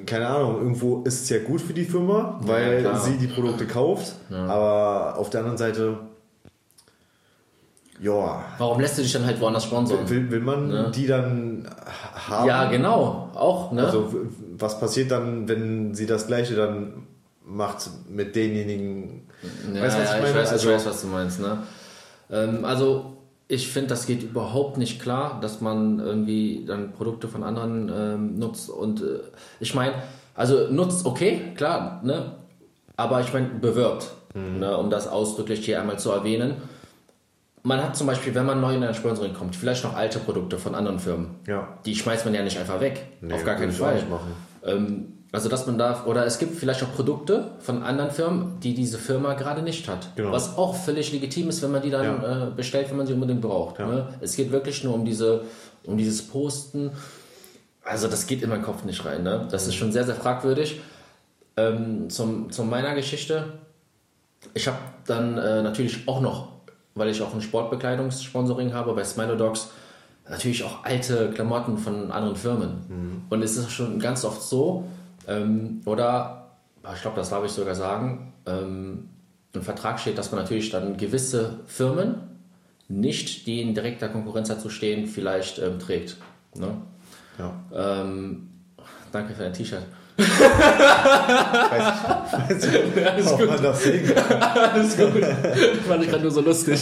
keine 0.06 0.26
Ahnung, 0.26 0.58
irgendwo 0.58 1.02
ist 1.04 1.22
es 1.22 1.28
ja 1.28 1.38
gut 1.38 1.60
für 1.60 1.72
die 1.72 1.84
Firma, 1.84 2.40
weil 2.42 2.82
ja, 2.82 2.98
sie 2.98 3.16
die 3.16 3.26
Produkte 3.26 3.66
kauft, 3.66 4.14
ja. 4.28 4.44
aber 4.46 5.18
auf 5.18 5.30
der 5.30 5.40
anderen 5.40 5.58
Seite 5.58 5.98
ja. 8.00 8.44
Warum 8.58 8.80
lässt 8.80 8.98
du 8.98 9.02
dich 9.02 9.12
dann 9.12 9.26
halt 9.26 9.40
woanders 9.40 9.64
sponsern? 9.64 10.08
Will, 10.08 10.30
will 10.30 10.40
man 10.40 10.68
ne? 10.68 10.92
die 10.94 11.06
dann 11.06 11.68
haben? 12.14 12.46
Ja, 12.46 12.70
genau. 12.70 13.30
Auch, 13.34 13.72
ne? 13.72 13.84
Also, 13.84 14.12
was 14.56 14.78
passiert 14.78 15.10
dann, 15.10 15.48
wenn 15.48 15.94
sie 15.94 16.06
das 16.06 16.26
Gleiche 16.26 16.54
dann 16.54 17.06
macht 17.44 17.88
mit 18.08 18.36
denjenigen? 18.36 19.26
Ja, 19.74 19.82
weißt 19.82 19.98
was 19.98 20.10
ja, 20.10 20.16
ich 20.16 20.22
meine? 20.22 20.28
Ich 20.28 20.36
weiß, 20.36 20.52
also, 20.52 20.68
ich 20.68 20.74
weiß, 20.74 20.86
was 20.86 21.00
du 21.02 21.06
meinst, 21.08 21.40
ne? 21.40 21.58
Ähm, 22.30 22.64
also, 22.64 23.16
ich 23.48 23.68
finde, 23.68 23.88
das 23.88 24.06
geht 24.06 24.22
überhaupt 24.22 24.76
nicht 24.76 25.00
klar, 25.00 25.38
dass 25.40 25.60
man 25.60 25.98
irgendwie 25.98 26.64
dann 26.66 26.92
Produkte 26.92 27.28
von 27.28 27.42
anderen 27.42 27.90
ähm, 27.92 28.38
nutzt. 28.38 28.70
Und 28.70 29.00
äh, 29.00 29.20
ich 29.58 29.74
meine, 29.74 29.94
also 30.34 30.68
nutzt, 30.70 31.04
okay, 31.04 31.52
klar, 31.56 32.00
ne? 32.04 32.32
Aber 32.96 33.20
ich 33.20 33.32
meine, 33.32 33.46
bewirbt, 33.46 34.10
mhm. 34.34 34.58
ne? 34.58 34.76
um 34.76 34.90
das 34.90 35.08
ausdrücklich 35.08 35.64
hier 35.64 35.80
einmal 35.80 35.98
zu 35.98 36.10
erwähnen 36.10 36.56
man 37.68 37.82
hat 37.82 37.96
zum 37.96 38.06
Beispiel, 38.06 38.34
wenn 38.34 38.46
man 38.46 38.62
neu 38.62 38.74
in 38.74 38.82
ein 38.82 38.94
Sponsoring 38.94 39.34
kommt, 39.34 39.54
vielleicht 39.54 39.84
noch 39.84 39.94
alte 39.94 40.18
Produkte 40.18 40.58
von 40.58 40.74
anderen 40.74 40.98
Firmen. 40.98 41.36
Ja. 41.46 41.78
Die 41.84 41.94
schmeißt 41.94 42.24
man 42.24 42.34
ja 42.34 42.42
nicht 42.42 42.58
einfach 42.58 42.80
weg. 42.80 43.06
Nee, 43.20 43.34
auf 43.34 43.44
gar 43.44 43.56
keinen 43.56 43.72
Fall. 43.72 44.02
Ähm, 44.64 45.12
also 45.32 45.50
dass 45.50 45.66
man 45.66 45.76
darf, 45.76 46.06
oder 46.06 46.24
es 46.24 46.38
gibt 46.38 46.56
vielleicht 46.56 46.82
auch 46.82 46.94
Produkte 46.94 47.50
von 47.60 47.82
anderen 47.82 48.10
Firmen, 48.10 48.58
die 48.60 48.72
diese 48.72 48.96
Firma 48.96 49.34
gerade 49.34 49.60
nicht 49.60 49.86
hat. 49.86 50.08
Genau. 50.16 50.32
Was 50.32 50.56
auch 50.56 50.74
völlig 50.74 51.12
legitim 51.12 51.50
ist, 51.50 51.62
wenn 51.62 51.70
man 51.70 51.82
die 51.82 51.90
dann 51.90 52.22
ja. 52.22 52.48
äh, 52.48 52.50
bestellt, 52.50 52.88
wenn 52.88 52.96
man 52.96 53.06
sie 53.06 53.12
unbedingt 53.12 53.42
braucht. 53.42 53.78
Ja. 53.78 53.86
Ne? 53.86 54.08
Es 54.22 54.34
geht 54.34 54.50
wirklich 54.50 54.82
nur 54.82 54.94
um 54.94 55.04
diese, 55.04 55.42
um 55.84 55.98
dieses 55.98 56.26
Posten. 56.26 56.90
Also 57.84 58.08
das 58.08 58.26
geht 58.26 58.42
in 58.42 58.48
meinen 58.48 58.62
Kopf 58.62 58.84
nicht 58.84 59.04
rein. 59.04 59.22
Ne? 59.22 59.46
Das 59.50 59.64
mhm. 59.64 59.68
ist 59.68 59.74
schon 59.74 59.92
sehr, 59.92 60.04
sehr 60.04 60.14
fragwürdig. 60.14 60.80
Ähm, 61.58 62.08
zum, 62.08 62.50
zu 62.50 62.64
meiner 62.64 62.94
Geschichte. 62.94 63.44
Ich 64.54 64.66
habe 64.66 64.78
dann 65.06 65.36
äh, 65.36 65.62
natürlich 65.62 66.08
auch 66.08 66.22
noch, 66.22 66.57
weil 66.98 67.08
ich 67.08 67.22
auch 67.22 67.34
ein 67.34 67.40
Sportbekleidungssponsoring 67.40 68.74
habe 68.74 68.92
bei 68.94 69.04
Smilo 69.04 69.36
Dogs, 69.36 69.70
natürlich 70.28 70.64
auch 70.64 70.84
alte 70.84 71.30
Klamotten 71.30 71.78
von 71.78 72.10
anderen 72.10 72.36
Firmen. 72.36 72.70
Mhm. 72.88 73.22
Und 73.30 73.42
es 73.42 73.56
ist 73.56 73.70
schon 73.70 73.98
ganz 73.98 74.24
oft 74.24 74.42
so, 74.42 74.84
ähm, 75.26 75.80
oder, 75.84 76.50
ich 76.94 77.02
glaube, 77.02 77.16
das 77.16 77.30
darf 77.30 77.44
ich 77.44 77.52
sogar 77.52 77.74
sagen, 77.74 78.32
ähm, 78.46 79.08
im 79.52 79.62
Vertrag 79.62 79.98
steht, 79.98 80.18
dass 80.18 80.30
man 80.30 80.42
natürlich 80.42 80.70
dann 80.70 80.96
gewisse 80.96 81.60
Firmen 81.66 82.16
nicht, 82.88 83.46
die 83.46 83.60
in 83.60 83.74
direkter 83.74 84.08
Konkurrenz 84.08 84.48
dazu 84.48 84.70
stehen, 84.70 85.06
vielleicht 85.06 85.58
ähm, 85.58 85.78
trägt. 85.78 86.16
Ne? 86.54 86.76
Ja. 87.38 87.54
Ähm, 87.72 88.48
danke 89.12 89.34
für 89.34 89.42
dein 89.42 89.52
T-Shirt. 89.52 89.84
Weiß, 90.18 91.94
weiß 92.48 92.64
ich, 92.66 93.06
Alles 93.06 93.30
gut. 93.36 93.46
man 93.46 93.62
das 93.62 93.82
sehen 93.82 94.12
Alles 94.40 94.96
gut. 94.96 95.24
Fand 95.88 96.02
ich 96.02 96.10
gerade 96.10 96.22
nur 96.22 96.32
so 96.32 96.40
lustig. 96.40 96.80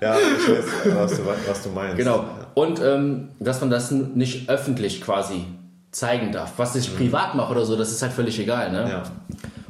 Ja, 0.00 0.16
ich 0.16 0.48
weiß, 0.48 0.64
was 0.94 1.16
du, 1.16 1.22
was 1.46 1.62
du 1.62 1.70
meinst. 1.70 1.96
Genau. 1.96 2.24
Und 2.54 2.80
ähm, 2.82 3.30
dass 3.40 3.60
man 3.60 3.70
das 3.70 3.90
nicht 3.90 4.48
öffentlich 4.50 5.00
quasi 5.00 5.46
zeigen 5.90 6.32
darf. 6.32 6.52
Was 6.58 6.76
ich 6.76 6.92
mhm. 6.92 6.96
privat 6.96 7.34
mache 7.34 7.52
oder 7.52 7.64
so, 7.64 7.76
das 7.76 7.90
ist 7.90 8.02
halt 8.02 8.12
völlig 8.12 8.38
egal. 8.38 8.70
Ne? 8.70 8.90
Ja. 8.90 9.02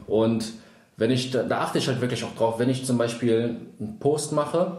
Und 0.07 0.53
wenn 0.97 1.11
ich, 1.11 1.31
da, 1.31 1.43
da, 1.43 1.61
achte 1.61 1.79
ich 1.79 1.89
halt 1.89 2.01
wirklich 2.01 2.25
auch 2.25 2.35
drauf, 2.35 2.59
wenn 2.59 2.71
ich 2.71 2.85
zum 2.85 2.99
Beispiel 2.99 3.57
einen 3.79 3.99
Post 3.99 4.33
mache, 4.33 4.79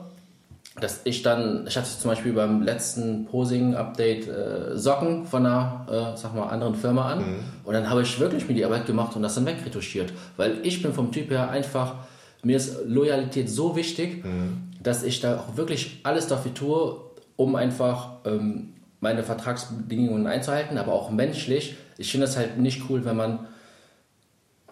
dass 0.79 1.01
ich 1.05 1.21
dann, 1.21 1.65
ich 1.67 1.77
hatte 1.77 1.87
zum 1.87 2.09
Beispiel 2.09 2.33
beim 2.33 2.61
letzten 2.61 3.25
Posing-Update 3.25 4.27
äh, 4.27 4.77
Socken 4.77 5.25
von 5.25 5.45
einer, 5.45 5.85
äh, 5.89 6.17
sag 6.17 6.35
mal, 6.35 6.47
anderen 6.47 6.75
Firma 6.75 7.11
an 7.11 7.19
mhm. 7.19 7.39
und 7.63 7.73
dann 7.73 7.89
habe 7.89 8.01
ich 8.01 8.19
wirklich 8.19 8.47
mir 8.47 8.55
die 8.55 8.65
Arbeit 8.65 8.85
gemacht 8.85 9.15
und 9.15 9.21
das 9.21 9.35
dann 9.35 9.45
wegretuschiert, 9.45 10.11
weil 10.35 10.57
ich 10.63 10.81
bin 10.81 10.93
vom 10.93 11.11
Typ 11.11 11.31
her 11.31 11.49
einfach, 11.49 11.95
mir 12.43 12.57
ist 12.57 12.85
Loyalität 12.85 13.49
so 13.49 13.75
wichtig, 13.75 14.25
mhm. 14.25 14.63
dass 14.83 15.03
ich 15.03 15.21
da 15.21 15.37
auch 15.39 15.55
wirklich 15.55 16.01
alles 16.03 16.27
dafür 16.27 16.53
tue, 16.53 16.97
um 17.37 17.55
einfach 17.55 18.17
ähm, 18.25 18.73
meine 18.99 19.23
Vertragsbedingungen 19.23 20.27
einzuhalten, 20.27 20.77
aber 20.77 20.91
auch 20.91 21.09
menschlich. 21.09 21.77
Ich 21.97 22.11
finde 22.11 22.27
es 22.27 22.35
halt 22.35 22.57
nicht 22.57 22.83
cool, 22.89 23.05
wenn 23.05 23.15
man 23.15 23.47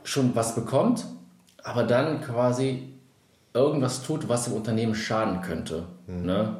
schon 0.03 0.35
was 0.35 0.55
bekommt, 0.55 1.05
aber 1.63 1.83
dann 1.83 2.19
quasi 2.19 2.92
irgendwas 3.53 4.03
tut, 4.03 4.27
was 4.29 4.45
dem 4.45 4.53
Unternehmen 4.53 4.95
schaden 4.95 5.41
könnte. 5.41 5.83
Mhm. 6.07 6.25
Ne? 6.25 6.55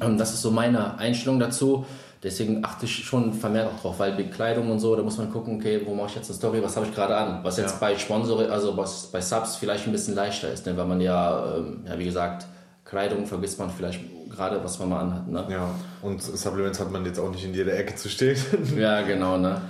Und 0.00 0.18
das 0.18 0.34
ist 0.34 0.42
so 0.42 0.50
meine 0.50 0.98
Einstellung 0.98 1.38
dazu. 1.38 1.86
Deswegen 2.22 2.64
achte 2.64 2.86
ich 2.86 3.04
schon 3.04 3.34
vermehrt 3.34 3.70
auch 3.70 3.80
drauf, 3.80 3.98
weil 3.98 4.12
Bekleidung 4.12 4.70
und 4.70 4.78
so, 4.78 4.96
da 4.96 5.02
muss 5.02 5.18
man 5.18 5.30
gucken, 5.30 5.56
okay, 5.56 5.82
wo 5.84 5.94
mache 5.94 6.08
ich 6.08 6.14
jetzt 6.16 6.30
eine 6.30 6.36
Story, 6.38 6.62
was 6.62 6.74
habe 6.74 6.86
ich 6.86 6.94
gerade 6.94 7.14
an? 7.14 7.44
Was 7.44 7.58
jetzt 7.58 7.72
ja. 7.72 7.76
bei 7.80 7.98
Sponsor, 7.98 8.50
also 8.50 8.74
was 8.78 9.08
bei 9.08 9.20
Subs 9.20 9.56
vielleicht 9.56 9.86
ein 9.86 9.92
bisschen 9.92 10.14
leichter 10.14 10.50
ist, 10.50 10.64
ne? 10.64 10.74
weil 10.74 10.86
man 10.86 11.02
ja, 11.02 11.56
ähm, 11.56 11.84
ja, 11.86 11.98
wie 11.98 12.06
gesagt, 12.06 12.46
Kleidung 12.86 13.26
vergisst 13.26 13.58
man 13.58 13.68
vielleicht 13.68 14.00
gerade, 14.30 14.64
was 14.64 14.78
man 14.78 14.88
mal 14.88 15.00
anhat. 15.00 15.28
Ne? 15.28 15.44
Ja, 15.50 15.68
und 16.00 16.22
Supplements 16.22 16.80
hat 16.80 16.90
man 16.90 17.04
jetzt 17.04 17.18
auch 17.18 17.30
nicht 17.30 17.44
in 17.44 17.52
jeder 17.52 17.76
Ecke 17.76 17.94
zu 17.94 18.08
stehen. 18.08 18.38
ja, 18.76 19.02
genau. 19.02 19.36
Ne? 19.36 19.60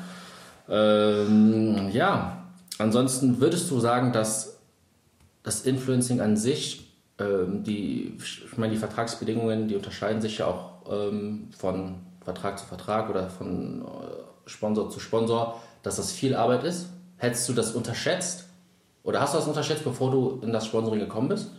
Ähm, 0.69 1.90
ja, 1.90 2.45
ansonsten 2.78 3.40
würdest 3.40 3.69
du 3.71 3.81
sagen, 3.81 4.12
dass 4.12 4.59
das 5.45 5.63
Influencing 5.63 6.21
an 6.21 6.37
sich, 6.37 6.91
ähm, 7.21 7.63
die, 7.63 8.17
ich 8.19 8.59
meine, 8.59 8.73
die 8.73 8.79
Vertragsbedingungen, 8.79 9.69
die 9.69 9.77
unterscheiden 9.77 10.21
sich 10.21 10.39
ja 10.39 10.47
auch 10.47 10.73
ähm, 10.91 11.49
von 11.57 11.97
Vertrag 12.25 12.59
zu 12.59 12.67
Vertrag 12.67 13.09
oder 13.11 13.31
von 13.31 13.83
äh, 13.83 14.49
Sponsor 14.51 14.91
zu 14.91 14.99
Sponsor, 14.99 15.61
dass 15.85 15.97
das 15.97 16.11
viel 16.11 16.35
Arbeit 16.35 16.65
ist. 16.65 16.89
Hättest 17.19 17.49
du 17.49 17.53
das 17.53 17.73
unterschätzt? 17.73 18.47
Oder 19.05 19.21
hast 19.21 19.35
du 19.35 19.39
das 19.39 19.47
unterschätzt, 19.47 19.85
bevor 19.85 20.11
du 20.11 20.41
in 20.43 20.53
das 20.53 20.67
Sponsoring 20.67 21.01
gekommen 21.01 21.29
bist? 21.29 21.51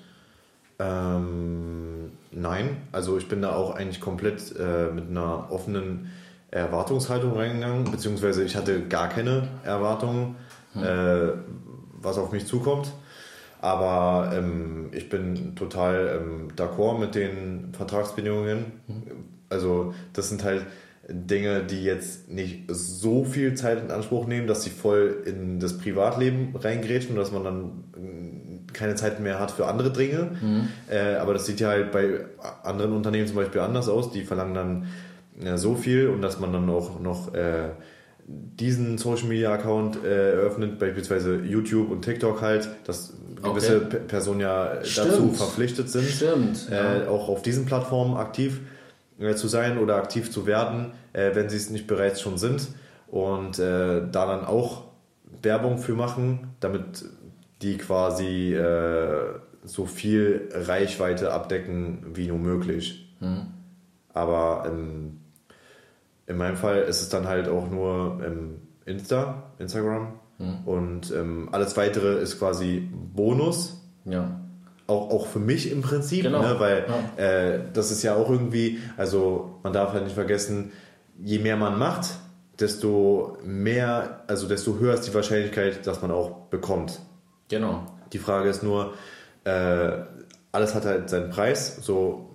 Ähm, 0.79 2.11
nein, 2.31 2.81
also 2.91 3.17
ich 3.17 3.29
bin 3.29 3.41
da 3.41 3.55
auch 3.55 3.75
eigentlich 3.75 4.01
komplett 4.01 4.53
äh, 4.57 4.91
mit 4.91 5.09
einer 5.09 5.51
offenen 5.51 6.11
Erwartungshaltung 6.51 7.33
reingegangen, 7.33 7.89
beziehungsweise 7.89 8.43
ich 8.43 8.55
hatte 8.55 8.87
gar 8.87 9.09
keine 9.09 9.47
Erwartungen, 9.63 10.35
hm. 10.73 10.83
äh, 10.83 11.33
was 12.01 12.17
auf 12.17 12.31
mich 12.31 12.47
zukommt. 12.47 12.91
Aber 13.65 14.31
ähm, 14.31 14.89
ich 14.91 15.09
bin 15.09 15.55
total 15.55 16.21
ähm, 16.21 16.49
d'accord 16.55 16.99
mit 16.99 17.15
den 17.15 17.69
Vertragsbedingungen. 17.73 18.73
Hm. 18.85 19.03
Also 19.49 19.95
das 20.13 20.29
sind 20.29 20.43
halt 20.43 20.67
Dinge, 21.09 21.63
die 21.63 21.83
jetzt 21.83 22.29
nicht 22.29 22.65
so 22.67 23.25
viel 23.25 23.55
Zeit 23.55 23.81
in 23.83 23.89
Anspruch 23.89 24.27
nehmen, 24.27 24.45
dass 24.45 24.61
sie 24.61 24.69
voll 24.69 25.23
in 25.25 25.59
das 25.59 25.79
Privatleben 25.79 26.55
reingrätschen 26.55 27.13
und 27.13 27.17
dass 27.17 27.31
man 27.31 27.43
dann 27.43 27.71
keine 28.71 28.93
Zeit 28.93 29.19
mehr 29.19 29.39
hat 29.39 29.49
für 29.49 29.65
andere 29.65 29.91
Dinge. 29.91 30.29
Mhm. 30.39 30.67
Äh, 30.87 31.15
aber 31.15 31.33
das 31.33 31.47
sieht 31.47 31.59
ja 31.59 31.69
halt 31.69 31.91
bei 31.91 32.19
anderen 32.61 32.93
Unternehmen 32.93 33.25
zum 33.25 33.37
Beispiel 33.37 33.61
anders 33.61 33.89
aus. 33.89 34.11
Die 34.11 34.25
verlangen 34.25 34.53
dann 34.53 34.85
ja, 35.43 35.57
so 35.57 35.73
viel 35.73 36.09
und 36.09 36.21
dass 36.21 36.39
man 36.39 36.53
dann 36.53 36.69
auch 36.69 36.99
noch 36.99 37.33
äh, 37.33 37.69
diesen 38.27 38.99
Social 38.99 39.27
Media 39.27 39.51
Account 39.53 40.03
äh, 40.03 40.33
eröffnet, 40.33 40.77
beispielsweise 40.77 41.37
YouTube 41.37 41.89
und 41.89 42.03
TikTok 42.03 42.41
halt, 42.41 42.69
dass 42.85 43.13
gewisse 43.41 43.85
okay. 43.85 43.99
Personen 44.07 44.41
ja 44.41 44.83
Stimmt. 44.83 45.11
dazu 45.11 45.31
verpflichtet 45.31 45.89
sind, 45.89 46.07
Stimmt, 46.07 46.69
äh, 46.69 47.03
ja. 47.03 47.09
auch 47.09 47.29
auf 47.29 47.41
diesen 47.41 47.65
Plattformen 47.65 48.17
aktiv 48.17 48.61
äh, 49.19 49.35
zu 49.35 49.47
sein 49.47 49.77
oder 49.77 49.95
aktiv 49.95 50.31
zu 50.31 50.45
werden, 50.45 50.91
äh, 51.13 51.35
wenn 51.35 51.49
sie 51.49 51.57
es 51.57 51.69
nicht 51.69 51.87
bereits 51.87 52.21
schon 52.21 52.37
sind 52.37 52.67
und 53.07 53.59
da 53.59 53.99
dann 54.11 54.43
auch 54.45 54.85
Werbung 55.41 55.77
für 55.77 55.93
machen, 55.93 56.55
damit 56.59 57.05
die 57.61 57.77
quasi 57.77 58.53
äh, 58.53 59.39
so 59.63 59.85
viel 59.85 60.49
Reichweite 60.53 61.31
abdecken 61.31 62.05
wie 62.13 62.27
nur 62.27 62.39
möglich. 62.39 63.15
Mhm. 63.19 63.47
Aber 64.13 64.65
ähm, 64.67 65.19
in 66.27 66.37
meinem 66.37 66.55
Fall 66.57 66.79
ist 66.81 67.01
es 67.01 67.09
dann 67.09 67.27
halt 67.27 67.47
auch 67.47 67.69
nur 67.69 68.21
ähm, 68.25 68.61
Insta, 68.85 69.51
Instagram 69.59 70.13
mhm. 70.37 70.59
und 70.65 71.11
ähm, 71.11 71.49
alles 71.51 71.77
weitere 71.77 72.19
ist 72.19 72.39
quasi 72.39 72.87
Bonus. 73.13 73.81
Ja. 74.05 74.39
Auch, 74.87 75.09
auch 75.09 75.27
für 75.27 75.39
mich 75.39 75.71
im 75.71 75.81
Prinzip, 75.81 76.23
genau. 76.23 76.41
ne? 76.41 76.59
weil 76.59 76.85
ja. 77.17 77.23
äh, 77.23 77.59
das 77.73 77.91
ist 77.91 78.03
ja 78.03 78.15
auch 78.15 78.29
irgendwie, 78.29 78.79
also 78.97 79.59
man 79.63 79.73
darf 79.73 79.93
halt 79.93 80.03
nicht 80.03 80.13
vergessen, 80.13 80.71
je 81.23 81.39
mehr 81.39 81.57
man 81.57 81.79
macht, 81.79 82.05
desto 82.59 83.37
mehr, 83.43 84.23
also 84.27 84.47
desto 84.47 84.77
höher 84.79 84.93
ist 84.93 85.07
die 85.07 85.13
Wahrscheinlichkeit, 85.13 85.87
dass 85.87 86.01
man 86.01 86.11
auch 86.11 86.47
bekommt. 86.49 86.99
Genau. 87.49 87.85
Die 88.13 88.19
Frage 88.19 88.49
ist 88.49 88.63
nur, 88.63 88.93
äh, 89.43 89.91
alles 90.51 90.73
hat 90.73 90.85
halt 90.85 91.09
seinen 91.09 91.29
Preis. 91.29 91.77
So 91.81 92.29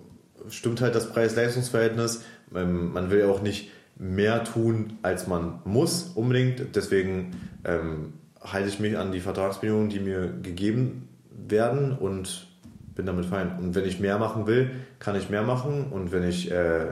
stimmt 0.49 0.81
halt 0.81 0.95
das 0.95 1.09
Preis-Leistungs-Verhältnis. 1.09 2.23
Ähm, 2.55 2.93
man 2.93 3.11
will 3.11 3.25
auch 3.25 3.41
nicht 3.41 3.71
mehr 4.01 4.43
tun, 4.43 4.97
als 5.03 5.27
man 5.27 5.59
muss 5.63 6.11
unbedingt. 6.15 6.75
Deswegen 6.75 7.35
ähm, 7.63 8.13
halte 8.41 8.67
ich 8.67 8.79
mich 8.79 8.97
an 8.97 9.11
die 9.11 9.19
Vertragsbedingungen, 9.19 9.89
die 9.89 9.99
mir 9.99 10.27
gegeben 10.41 11.07
werden 11.29 11.95
und 11.95 12.47
bin 12.95 13.05
damit 13.05 13.25
fein. 13.25 13.59
Und 13.59 13.75
wenn 13.75 13.85
ich 13.85 13.99
mehr 13.99 14.17
machen 14.17 14.47
will, 14.47 14.71
kann 14.97 15.15
ich 15.15 15.29
mehr 15.29 15.43
machen. 15.43 15.91
Und 15.91 16.11
wenn 16.11 16.23
ich 16.23 16.49
äh, 16.49 16.87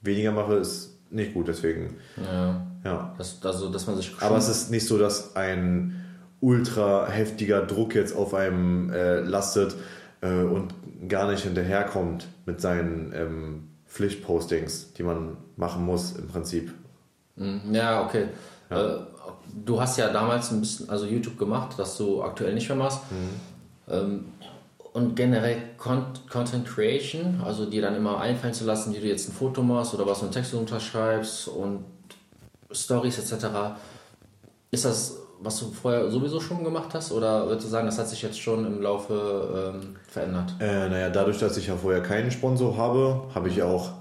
weniger 0.00 0.32
mache, 0.32 0.54
ist 0.54 0.98
nicht 1.10 1.32
gut. 1.32 1.46
Deswegen. 1.46 1.94
Ja. 2.16 2.66
ja. 2.84 3.14
Das, 3.16 3.38
also, 3.44 3.70
dass 3.70 3.86
man 3.86 3.96
sich 3.96 4.16
Aber 4.18 4.36
es 4.36 4.48
ist 4.48 4.72
nicht 4.72 4.86
so, 4.86 4.98
dass 4.98 5.36
ein 5.36 6.04
ultra 6.40 7.08
heftiger 7.08 7.62
Druck 7.62 7.94
jetzt 7.94 8.16
auf 8.16 8.34
einem 8.34 8.90
äh, 8.92 9.20
lastet 9.20 9.76
äh, 10.22 10.42
und 10.42 10.74
gar 11.08 11.30
nicht 11.30 11.44
hinterherkommt 11.44 12.26
mit 12.46 12.60
seinen 12.60 13.12
ähm, 13.14 13.68
Pflichtpostings, 13.88 14.92
die 14.92 15.02
man 15.02 15.36
machen 15.56 15.84
muss 15.84 16.12
im 16.12 16.28
Prinzip. 16.28 16.72
Mhm. 17.36 17.74
Ja, 17.74 18.04
okay. 18.04 18.28
Ja. 18.70 18.96
Äh, 18.96 19.00
du 19.64 19.80
hast 19.80 19.98
ja 19.98 20.12
damals 20.12 20.50
ein 20.50 20.60
bisschen 20.60 20.88
also 20.90 21.06
YouTube 21.06 21.38
gemacht, 21.38 21.74
das 21.78 21.96
du 21.96 22.22
aktuell 22.22 22.54
nicht 22.54 22.68
mehr 22.68 22.78
machst. 22.78 23.00
Mhm. 23.10 23.92
Ähm, 23.92 24.24
und 24.92 25.14
generell 25.14 25.62
Content 25.76 26.66
Creation, 26.66 27.40
also 27.44 27.66
dir 27.66 27.82
dann 27.82 27.94
immer 27.94 28.20
einfallen 28.20 28.54
zu 28.54 28.64
lassen, 28.64 28.94
wie 28.94 29.00
du 29.00 29.06
jetzt 29.06 29.28
ein 29.28 29.32
Foto 29.32 29.62
machst 29.62 29.94
oder 29.94 30.06
was 30.06 30.18
du 30.18 30.24
einen 30.24 30.32
Text 30.32 30.54
unterschreibst 30.54 31.48
und 31.48 31.84
Stories 32.70 33.18
etc. 33.18 33.46
Ist 34.70 34.84
das 34.84 35.18
was 35.40 35.60
du 35.60 35.70
vorher 35.70 36.10
sowieso 36.10 36.40
schon 36.40 36.64
gemacht 36.64 36.94
hast? 36.94 37.12
Oder 37.12 37.46
würdest 37.46 37.66
du 37.66 37.70
sagen, 37.70 37.86
das 37.86 37.98
hat 37.98 38.08
sich 38.08 38.22
jetzt 38.22 38.40
schon 38.40 38.66
im 38.66 38.82
Laufe 38.82 39.72
ähm, 39.74 39.96
verändert? 40.06 40.54
Äh, 40.60 40.88
naja, 40.88 41.10
dadurch, 41.10 41.38
dass 41.38 41.56
ich 41.56 41.68
ja 41.68 41.76
vorher 41.76 42.02
keinen 42.02 42.30
Sponsor 42.30 42.76
habe, 42.76 43.22
habe 43.34 43.48
ich 43.48 43.62
auch 43.62 43.92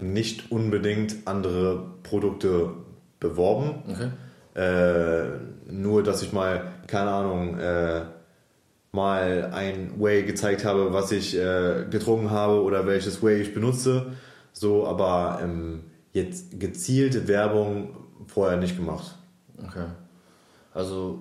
nicht 0.00 0.52
unbedingt 0.52 1.16
andere 1.26 1.82
Produkte 2.02 2.70
beworben. 3.20 3.82
Okay. 3.90 4.10
äh, 4.54 5.38
nur, 5.70 6.02
dass 6.02 6.22
ich 6.22 6.32
mal, 6.32 6.62
keine 6.86 7.10
Ahnung, 7.10 7.58
äh, 7.58 8.02
mal 8.92 9.50
ein 9.52 10.00
Way 10.00 10.22
gezeigt 10.24 10.64
habe, 10.64 10.92
was 10.92 11.12
ich 11.12 11.36
äh, 11.36 11.84
getrunken 11.90 12.30
habe 12.30 12.62
oder 12.62 12.86
welches 12.86 13.22
Way 13.22 13.42
ich 13.42 13.54
benutze. 13.54 14.12
So, 14.52 14.86
aber 14.86 15.40
ähm, 15.42 15.84
jetzt 16.12 16.58
gezielte 16.58 17.28
Werbung 17.28 17.96
vorher 18.26 18.56
nicht 18.56 18.76
gemacht. 18.76 19.16
Okay. 19.58 19.84
Also, 20.78 21.18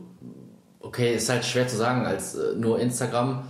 okay, 0.79 1.15
ist 1.15 1.29
halt 1.29 1.43
schwer 1.43 1.67
zu 1.67 1.77
sagen 1.77 2.05
als 2.05 2.35
äh, 2.35 2.53
nur 2.55 2.79
Instagram. 2.79 3.41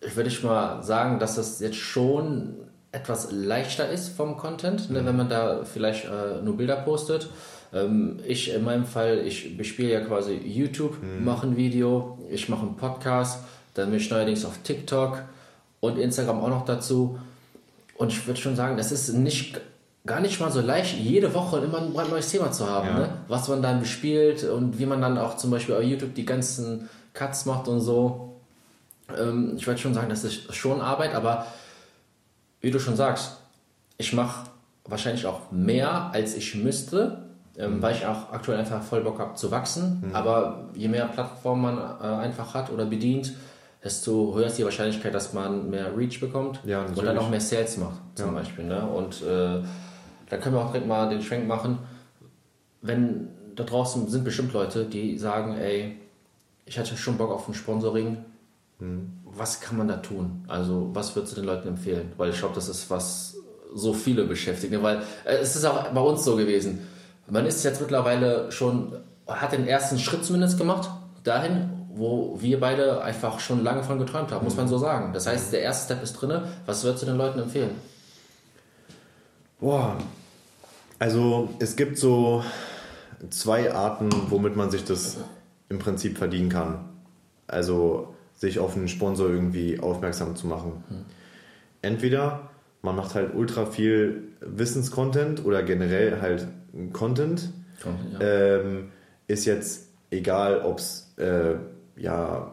Ich 0.00 0.16
würde 0.16 0.30
ich 0.30 0.42
mal 0.42 0.82
sagen, 0.82 1.18
dass 1.18 1.34
das 1.34 1.60
jetzt 1.60 1.76
schon 1.76 2.54
etwas 2.92 3.30
leichter 3.30 3.90
ist 3.90 4.08
vom 4.08 4.38
Content, 4.38 4.90
ne, 4.90 5.02
mhm. 5.02 5.06
wenn 5.06 5.16
man 5.16 5.28
da 5.28 5.64
vielleicht 5.64 6.06
äh, 6.06 6.40
nur 6.42 6.56
Bilder 6.56 6.76
postet. 6.76 7.28
Ähm, 7.74 8.20
ich 8.26 8.54
in 8.54 8.64
meinem 8.64 8.86
Fall, 8.86 9.18
ich 9.18 9.58
bespiele 9.58 9.92
ja 9.92 10.00
quasi 10.00 10.32
YouTube, 10.32 10.96
mhm. 11.02 11.26
mache 11.26 11.46
ein 11.46 11.58
Video, 11.58 12.18
ich 12.30 12.48
mache 12.48 12.62
einen 12.62 12.76
Podcast, 12.76 13.40
dann 13.74 13.90
bin 13.90 14.00
ich 14.00 14.10
neuerdings 14.10 14.46
auf 14.46 14.56
TikTok 14.62 15.20
und 15.80 15.98
Instagram 15.98 16.40
auch 16.40 16.48
noch 16.48 16.64
dazu. 16.64 17.18
Und 17.98 18.12
ich 18.12 18.26
würde 18.26 18.40
schon 18.40 18.56
sagen, 18.56 18.78
das 18.78 18.92
ist 18.92 19.12
nicht 19.12 19.60
gar 20.06 20.20
nicht 20.20 20.40
mal 20.40 20.50
so 20.50 20.60
leicht, 20.60 20.96
jede 20.96 21.34
Woche 21.34 21.58
immer 21.58 21.78
ein 21.78 21.92
neues 21.92 22.30
Thema 22.30 22.52
zu 22.52 22.68
haben, 22.68 22.88
ja. 22.88 22.98
ne? 22.98 23.08
was 23.28 23.48
man 23.48 23.62
dann 23.62 23.80
bespielt 23.80 24.44
und 24.44 24.78
wie 24.78 24.86
man 24.86 25.00
dann 25.00 25.18
auch 25.18 25.36
zum 25.36 25.50
Beispiel 25.50 25.74
auf 25.74 25.82
YouTube 25.82 26.14
die 26.14 26.24
ganzen 26.24 26.88
Cuts 27.12 27.46
macht 27.46 27.68
und 27.68 27.80
so. 27.80 28.36
Ähm, 29.18 29.54
ich 29.56 29.66
würde 29.66 29.80
schon 29.80 29.94
sagen, 29.94 30.08
das 30.08 30.24
ist 30.24 30.54
schon 30.54 30.80
Arbeit, 30.80 31.14
aber 31.14 31.46
wie 32.60 32.70
du 32.70 32.78
schon 32.78 32.96
sagst, 32.96 33.38
ich 33.98 34.12
mache 34.12 34.48
wahrscheinlich 34.84 35.26
auch 35.26 35.50
mehr, 35.50 36.10
als 36.12 36.34
ich 36.34 36.54
müsste, 36.54 37.26
ähm, 37.58 37.76
mhm. 37.76 37.82
weil 37.82 37.96
ich 37.96 38.06
auch 38.06 38.32
aktuell 38.32 38.58
einfach 38.58 38.82
voll 38.82 39.00
Bock 39.00 39.18
habe 39.18 39.34
zu 39.34 39.50
wachsen. 39.50 40.04
Mhm. 40.06 40.14
Aber 40.14 40.68
je 40.74 40.88
mehr 40.88 41.06
Plattformen 41.06 41.62
man 41.62 41.78
äh, 41.78 42.22
einfach 42.24 42.54
hat 42.54 42.70
oder 42.70 42.86
bedient, 42.86 43.32
desto 43.82 44.34
höher 44.34 44.46
ist 44.46 44.58
die 44.58 44.64
Wahrscheinlichkeit, 44.64 45.14
dass 45.14 45.32
man 45.32 45.70
mehr 45.70 45.96
Reach 45.96 46.20
bekommt 46.20 46.60
ja, 46.64 46.82
und 46.82 47.02
dann 47.02 47.18
auch 47.18 47.30
mehr 47.30 47.40
Sales 47.40 47.76
macht, 47.76 48.00
zum 48.14 48.28
ja. 48.28 48.32
Beispiel. 48.32 48.64
Ne? 48.64 48.84
Und 48.84 49.22
äh, 49.22 49.62
da 50.28 50.36
können 50.36 50.54
wir 50.54 50.62
auch 50.62 50.72
direkt 50.72 50.86
mal 50.86 51.08
den 51.08 51.22
Schwenk 51.22 51.46
machen. 51.46 51.78
Wenn 52.82 53.28
da 53.54 53.64
draußen 53.64 54.08
sind 54.08 54.24
bestimmt 54.24 54.52
Leute, 54.52 54.84
die 54.84 55.18
sagen, 55.18 55.56
ey, 55.56 55.96
ich 56.66 56.78
hatte 56.78 56.96
schon 56.96 57.16
Bock 57.16 57.30
auf 57.30 57.48
ein 57.48 57.54
Sponsoring. 57.54 58.18
Mhm. 58.78 59.12
Was 59.24 59.60
kann 59.60 59.76
man 59.76 59.88
da 59.88 59.96
tun? 59.96 60.44
Also, 60.48 60.90
was 60.92 61.14
würdest 61.14 61.36
du 61.36 61.40
den 61.40 61.46
Leuten 61.46 61.68
empfehlen? 61.68 62.12
Weil 62.16 62.30
ich 62.30 62.38
glaube, 62.38 62.54
das 62.54 62.68
ist 62.68 62.90
was 62.90 63.36
so 63.74 63.92
viele 63.92 64.24
beschäftigt. 64.24 64.72
Ne? 64.72 64.82
Weil 64.82 64.98
äh, 65.24 65.36
es 65.36 65.56
ist 65.56 65.64
auch 65.64 65.88
bei 65.88 66.00
uns 66.00 66.24
so 66.24 66.36
gewesen 66.36 66.80
man 67.28 67.46
ist 67.46 67.64
jetzt 67.64 67.80
mittlerweile 67.80 68.50
schon, 68.52 68.92
hat 69.26 69.52
den 69.52 69.66
ersten 69.66 69.98
Schritt 69.98 70.24
zumindest 70.24 70.58
gemacht, 70.58 70.88
dahin, 71.24 71.70
wo 71.94 72.36
wir 72.40 72.60
beide 72.60 73.02
einfach 73.02 73.40
schon 73.40 73.64
lange 73.64 73.82
von 73.82 73.98
geträumt 73.98 74.30
haben, 74.30 74.44
muss 74.44 74.56
man 74.56 74.68
so 74.68 74.78
sagen. 74.78 75.12
Das 75.12 75.26
heißt, 75.26 75.52
der 75.52 75.62
erste 75.62 75.86
Step 75.86 76.02
ist 76.02 76.12
drin. 76.14 76.42
Was 76.66 76.84
würdest 76.84 77.02
du 77.02 77.06
den 77.06 77.16
Leuten 77.16 77.38
empfehlen? 77.38 77.70
Boah, 79.58 79.98
also 80.98 81.48
es 81.58 81.76
gibt 81.76 81.98
so 81.98 82.44
zwei 83.30 83.72
Arten, 83.72 84.10
womit 84.28 84.56
man 84.56 84.70
sich 84.70 84.84
das 84.84 85.18
im 85.68 85.78
Prinzip 85.78 86.18
verdienen 86.18 86.48
kann. 86.48 86.90
Also 87.46 88.14
sich 88.34 88.58
auf 88.58 88.76
einen 88.76 88.88
Sponsor 88.88 89.28
irgendwie 89.28 89.80
aufmerksam 89.80 90.36
zu 90.36 90.46
machen. 90.46 90.84
Entweder 91.82 92.50
man 92.82 92.96
macht 92.96 93.14
halt 93.14 93.34
ultra 93.34 93.66
viel 93.66 94.28
Wissenscontent 94.40 95.44
oder 95.44 95.62
generell 95.62 96.20
halt 96.20 96.46
Content. 96.92 97.50
Content 97.82 98.12
ja. 98.12 98.60
ähm, 98.60 98.88
ist 99.26 99.44
jetzt 99.44 99.88
egal, 100.10 100.60
ob 100.60 100.78
es 100.78 101.12
äh, 101.16 101.54
ja 101.96 102.52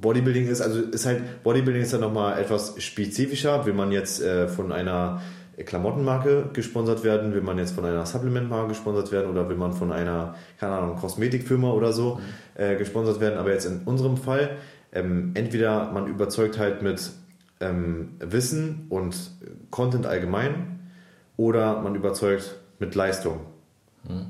Bodybuilding 0.00 0.46
ist, 0.46 0.60
also 0.60 0.80
ist 0.80 1.06
halt, 1.06 1.42
Bodybuilding 1.42 1.82
ist 1.82 1.92
dann 1.92 2.02
nochmal 2.02 2.38
etwas 2.38 2.80
spezifischer. 2.82 3.66
Will 3.66 3.74
man 3.74 3.92
jetzt 3.92 4.22
äh, 4.22 4.46
von 4.46 4.70
einer 4.70 5.22
Klamottenmarke 5.64 6.50
gesponsert 6.52 7.02
werden, 7.02 7.32
will 7.32 7.40
man 7.40 7.58
jetzt 7.58 7.74
von 7.74 7.84
einer 7.84 8.04
Supplementmarke 8.04 8.68
gesponsert 8.68 9.10
werden 9.12 9.30
oder 9.30 9.48
will 9.48 9.56
man 9.56 9.72
von 9.72 9.92
einer, 9.92 10.34
keine 10.58 10.74
Ahnung, 10.74 10.96
Kosmetikfirma 10.96 11.70
oder 11.70 11.92
so 11.92 12.16
mhm. 12.16 12.62
äh, 12.62 12.76
gesponsert 12.76 13.20
werden. 13.20 13.38
Aber 13.38 13.52
jetzt 13.52 13.64
in 13.64 13.82
unserem 13.84 14.16
Fall, 14.16 14.56
ähm, 14.92 15.32
entweder 15.34 15.90
man 15.92 16.06
überzeugt 16.06 16.58
halt 16.58 16.82
mit 16.82 17.10
ähm, 17.60 18.12
Wissen 18.18 18.86
und 18.90 19.30
Content 19.70 20.06
allgemein 20.06 20.80
oder 21.36 21.80
man 21.80 21.94
überzeugt 21.94 22.56
mit 22.78 22.94
Leistung. 22.94 23.40
Mhm. 24.04 24.26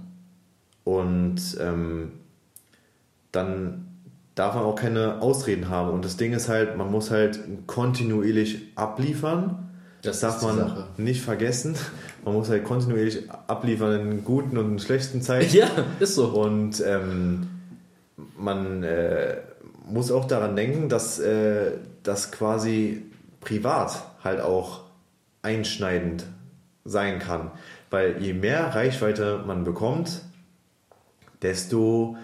Und 0.85 1.59
ähm, 1.61 2.13
dann 3.33 3.87
darf 4.37 4.55
man 4.55 4.65
auch 4.65 4.77
keine 4.77 5.21
Ausreden 5.21 5.69
haben. 5.69 5.91
Und 5.91 6.05
das 6.05 6.17
Ding 6.17 6.33
ist 6.33 6.49
halt, 6.49 6.77
man 6.77 6.91
muss 6.91 7.11
halt 7.11 7.41
kontinuierlich 7.67 8.73
abliefern. 8.77 9.71
Das, 10.03 10.21
darf 10.21 10.43
man 10.43 10.85
nicht 10.97 11.23
vergessen. 11.23 11.75
Man 12.25 12.35
muss 12.35 12.49
halt 12.49 12.65
kontinuierlich 12.65 13.31
abliefern 13.31 14.01
in 14.01 14.25
guten 14.25 14.57
und 14.59 14.73
in 14.73 14.79
schlechten 14.79 15.23
Zeiten. 15.23 15.53
Ja, 15.57 15.69
ist 16.01 16.15
so. 16.15 16.27
Und 16.29 16.83
ähm, 16.87 17.49
man 18.37 18.83
äh, 18.83 19.39
muss 19.87 20.11
auch 20.11 20.27
daran 20.27 20.57
denken, 20.57 20.89
dass 20.89 21.19
äh, 21.19 21.73
das 22.03 22.31
quasi 22.31 23.03
privat 23.41 24.03
halt 24.23 24.41
auch 24.41 24.83
einschneidend 25.43 26.25
sein 26.85 27.19
kann. 27.19 27.51
Weil 27.91 28.23
je 28.23 28.33
mehr 28.33 28.75
Reichweite 28.75 29.43
man 29.47 29.65
bekommt, 29.65 30.23
desto 31.43 32.17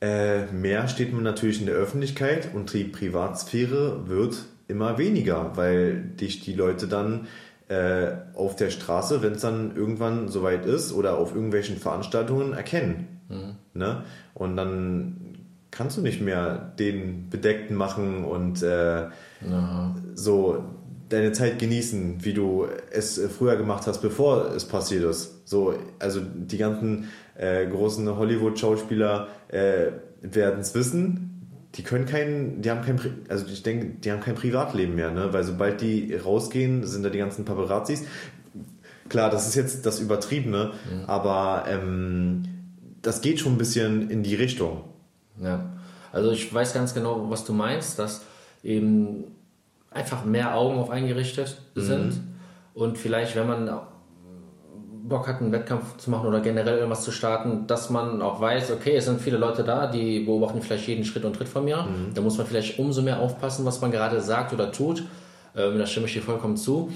äh, 0.00 0.46
mehr 0.46 0.88
steht 0.88 1.12
man 1.12 1.22
natürlich 1.22 1.60
in 1.60 1.66
der 1.66 1.74
Öffentlichkeit 1.74 2.54
und 2.54 2.72
die 2.72 2.84
Privatsphäre 2.84 4.08
wird 4.08 4.44
immer 4.70 4.96
weniger, 4.96 5.52
weil 5.56 6.00
dich 6.00 6.40
die 6.40 6.54
Leute 6.54 6.88
dann 6.88 7.26
äh, 7.68 8.12
auf 8.34 8.56
der 8.56 8.70
Straße, 8.70 9.22
wenn 9.22 9.34
es 9.34 9.42
dann 9.42 9.76
irgendwann 9.76 10.28
soweit 10.28 10.66
ist 10.66 10.92
oder 10.92 11.18
auf 11.18 11.34
irgendwelchen 11.34 11.76
Veranstaltungen 11.76 12.52
erkennen. 12.52 13.20
Mhm. 13.28 13.56
Ne? 13.74 14.02
Und 14.34 14.56
dann 14.56 15.16
kannst 15.70 15.96
du 15.96 16.02
nicht 16.02 16.20
mehr 16.20 16.72
den 16.78 17.30
Bedeckten 17.30 17.76
machen 17.76 18.24
und 18.24 18.62
äh, 18.62 19.06
so 20.14 20.64
deine 21.08 21.32
Zeit 21.32 21.58
genießen, 21.58 22.24
wie 22.24 22.32
du 22.32 22.66
es 22.90 23.20
früher 23.36 23.56
gemacht 23.56 23.86
hast, 23.86 24.00
bevor 24.00 24.52
es 24.54 24.64
passiert 24.64 25.04
ist. 25.04 25.48
So, 25.48 25.74
also 25.98 26.20
die 26.20 26.58
ganzen 26.58 27.08
äh, 27.36 27.66
großen 27.66 28.16
Hollywood-Schauspieler 28.16 29.28
äh, 29.48 29.92
werden 30.22 30.60
es 30.60 30.74
wissen. 30.74 31.29
Die 31.74 31.82
können 31.82 32.06
kein, 32.06 32.62
die 32.62 32.70
haben 32.70 32.82
kein, 32.82 32.98
also 33.28 33.46
ich 33.46 33.62
denke, 33.62 33.86
die 34.00 34.10
haben 34.10 34.20
kein 34.20 34.34
Privatleben 34.34 34.96
mehr, 34.96 35.12
ne? 35.12 35.32
Weil 35.32 35.44
sobald 35.44 35.80
die 35.80 36.14
rausgehen, 36.14 36.84
sind 36.84 37.04
da 37.04 37.10
die 37.10 37.18
ganzen 37.18 37.44
Paparazzis. 37.44 38.04
Klar, 39.08 39.30
das 39.30 39.46
ist 39.46 39.54
jetzt 39.54 39.86
das 39.86 40.00
Übertriebene, 40.00 40.72
mhm. 40.90 41.04
aber 41.06 41.64
ähm, 41.68 42.42
das 43.02 43.20
geht 43.20 43.40
schon 43.40 43.52
ein 43.52 43.58
bisschen 43.58 44.10
in 44.10 44.22
die 44.22 44.34
Richtung. 44.34 44.84
Ja, 45.40 45.70
also 46.12 46.32
ich 46.32 46.52
weiß 46.52 46.74
ganz 46.74 46.92
genau, 46.94 47.30
was 47.30 47.44
du 47.44 47.52
meinst, 47.52 47.98
dass 47.98 48.22
eben 48.62 49.24
einfach 49.90 50.24
mehr 50.24 50.56
Augen 50.56 50.78
auf 50.78 50.90
eingerichtet 50.90 51.60
sind. 51.74 52.14
Mhm. 52.14 52.20
Und 52.74 52.98
vielleicht, 52.98 53.36
wenn 53.36 53.48
man 53.48 53.68
Bock 55.02 55.28
hat, 55.28 55.40
einen 55.40 55.52
Wettkampf 55.52 55.96
zu 55.96 56.10
machen 56.10 56.26
oder 56.26 56.40
generell 56.40 56.76
irgendwas 56.78 57.02
zu 57.02 57.12
starten, 57.12 57.66
dass 57.66 57.90
man 57.90 58.22
auch 58.22 58.40
weiß, 58.40 58.70
okay, 58.72 58.96
es 58.96 59.06
sind 59.06 59.20
viele 59.20 59.36
Leute 59.36 59.64
da, 59.64 59.86
die 59.86 60.20
beobachten 60.20 60.62
vielleicht 60.62 60.88
jeden 60.88 61.04
Schritt 61.04 61.24
und 61.24 61.34
Tritt 61.34 61.48
von 61.48 61.64
mir. 61.64 61.82
Mhm. 61.82 62.14
Da 62.14 62.20
muss 62.20 62.38
man 62.38 62.46
vielleicht 62.46 62.78
umso 62.78 63.02
mehr 63.02 63.20
aufpassen, 63.20 63.64
was 63.64 63.80
man 63.80 63.90
gerade 63.90 64.20
sagt 64.20 64.52
oder 64.52 64.72
tut. 64.72 65.04
Ähm, 65.56 65.78
da 65.78 65.86
stimme 65.86 66.06
ich 66.06 66.12
dir 66.12 66.22
vollkommen 66.22 66.56
zu. 66.56 66.92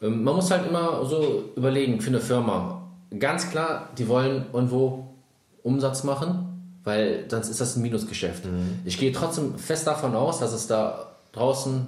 Ähm, 0.00 0.24
man 0.24 0.34
muss 0.34 0.50
halt 0.50 0.66
immer 0.66 1.04
so 1.04 1.50
überlegen 1.56 2.00
für 2.00 2.08
eine 2.08 2.20
Firma. 2.20 2.88
Ganz 3.18 3.50
klar, 3.50 3.90
die 3.98 4.08
wollen 4.08 4.46
irgendwo 4.52 5.14
Umsatz 5.62 6.04
machen, 6.04 6.78
weil 6.84 7.26
sonst 7.28 7.48
ist 7.48 7.60
das 7.60 7.76
ein 7.76 7.82
Minusgeschäft. 7.82 8.44
Mhm. 8.44 8.80
Ich 8.84 8.98
gehe 8.98 9.12
trotzdem 9.12 9.58
fest 9.58 9.86
davon 9.86 10.14
aus, 10.14 10.40
dass 10.40 10.52
es 10.52 10.66
da 10.66 11.12
draußen 11.32 11.86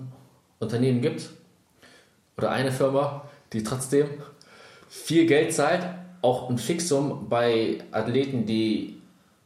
Unternehmen 0.61 1.01
gibt 1.01 1.31
oder 2.37 2.51
eine 2.51 2.73
Firma, 2.73 3.23
die 3.53 3.63
trotzdem 3.63 4.09
viel 4.89 5.27
Geld 5.27 5.53
zahlt, 5.53 5.87
auch 6.23 6.49
ein 6.49 6.59
Fixum 6.59 7.29
bei 7.29 7.79
Athleten, 7.91 8.47
die 8.47 9.01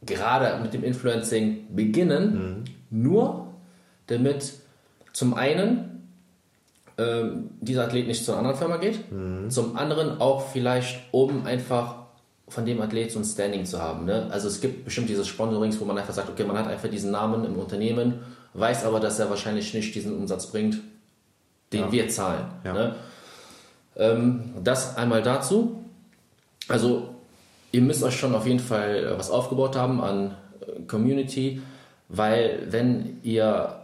gerade 0.05 0.61
mit 0.61 0.73
dem 0.73 0.83
Influencing 0.83 1.67
beginnen, 1.75 2.63
mhm. 2.91 3.03
nur 3.03 3.47
damit 4.07 4.53
zum 5.11 5.33
einen 5.33 5.89
ähm, 6.97 7.49
dieser 7.59 7.85
Athlet 7.85 8.07
nicht 8.07 8.23
zu 8.23 8.31
einer 8.31 8.39
anderen 8.39 8.57
Firma 8.57 8.77
geht, 8.77 9.11
mhm. 9.11 9.49
zum 9.49 9.75
anderen 9.75 10.19
auch 10.21 10.49
vielleicht, 10.49 10.99
um 11.11 11.45
einfach 11.45 11.95
von 12.47 12.65
dem 12.65 12.81
Athlet 12.81 13.11
so 13.11 13.19
ein 13.19 13.25
Standing 13.25 13.65
zu 13.65 13.81
haben. 13.81 14.05
Ne? 14.05 14.27
Also 14.31 14.47
es 14.47 14.59
gibt 14.59 14.85
bestimmt 14.85 15.09
diese 15.09 15.23
Sponsorings, 15.23 15.79
wo 15.79 15.85
man 15.85 15.97
einfach 15.97 16.13
sagt, 16.13 16.29
okay, 16.29 16.43
man 16.43 16.57
hat 16.57 16.67
einfach 16.67 16.89
diesen 16.89 17.11
Namen 17.11 17.45
im 17.45 17.55
Unternehmen, 17.57 18.19
weiß 18.53 18.85
aber, 18.85 18.99
dass 18.99 19.19
er 19.19 19.29
wahrscheinlich 19.29 19.73
nicht 19.73 19.93
diesen 19.93 20.15
Umsatz 20.15 20.47
bringt, 20.47 20.79
den 21.71 21.81
ja. 21.81 21.91
wir 21.91 22.09
zahlen. 22.09 22.45
Ja. 22.63 22.73
Ne? 22.73 22.95
Ähm, 23.99 24.53
das 24.63 24.97
einmal 24.97 25.21
dazu. 25.21 25.83
Also 26.67 27.15
ihr 27.71 27.81
müsst 27.81 28.01
euch 28.03 28.17
schon 28.17 28.33
auf 28.33 28.47
jeden 28.47 28.59
Fall 28.59 28.95
äh, 28.95 29.19
was 29.19 29.29
aufgebaut 29.29 29.75
haben 29.75 30.01
an 30.01 30.35
äh, 30.61 30.81
Community, 30.83 31.61
weil 32.07 32.67
wenn 32.69 33.19
ihr 33.23 33.75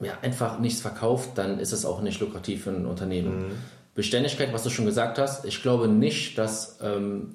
ja, 0.00 0.18
einfach 0.20 0.58
nichts 0.58 0.80
verkauft, 0.80 1.30
dann 1.36 1.58
ist 1.58 1.72
es 1.72 1.84
auch 1.84 2.02
nicht 2.02 2.20
lukrativ 2.20 2.64
für 2.64 2.70
ein 2.70 2.86
Unternehmen. 2.86 3.38
Mhm. 3.38 3.52
Beständigkeit, 3.94 4.52
was 4.52 4.64
du 4.64 4.70
schon 4.70 4.86
gesagt 4.86 5.18
hast, 5.18 5.44
ich 5.44 5.62
glaube 5.62 5.86
nicht, 5.86 6.38
dass 6.38 6.78
ähm, 6.82 7.34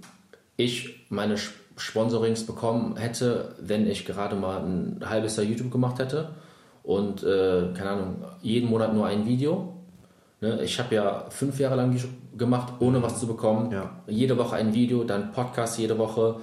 ich 0.57 1.05
meine 1.09 1.35
Sponsorings 1.77 2.45
bekommen 2.45 2.97
hätte, 2.97 3.55
wenn 3.59 3.87
ich 3.87 4.05
gerade 4.05 4.35
mal 4.35 4.61
ein 4.61 5.01
halbes 5.05 5.37
Jahr 5.37 5.45
YouTube 5.45 5.71
gemacht 5.71 5.99
hätte 5.99 6.29
und, 6.83 7.23
äh, 7.23 7.73
keine 7.73 7.89
Ahnung, 7.91 8.25
jeden 8.41 8.69
Monat 8.69 8.93
nur 8.93 9.05
ein 9.05 9.27
Video. 9.27 9.76
Ne? 10.41 10.62
Ich 10.63 10.80
habe 10.80 10.93
ja 10.95 11.26
fünf 11.30 11.60
Jahre 11.60 11.76
lang 11.76 11.97
gemacht, 12.38 12.73
ohne 12.80 13.02
was 13.02 13.19
zu 13.19 13.28
bekommen. 13.28 13.71
Ja. 13.71 13.89
Jede 14.08 14.38
Woche 14.38 14.56
ein 14.56 14.73
Video, 14.73 15.04
dann 15.04 15.32
Podcast 15.32 15.80
jede 15.80 15.97
Woche, 15.97 16.38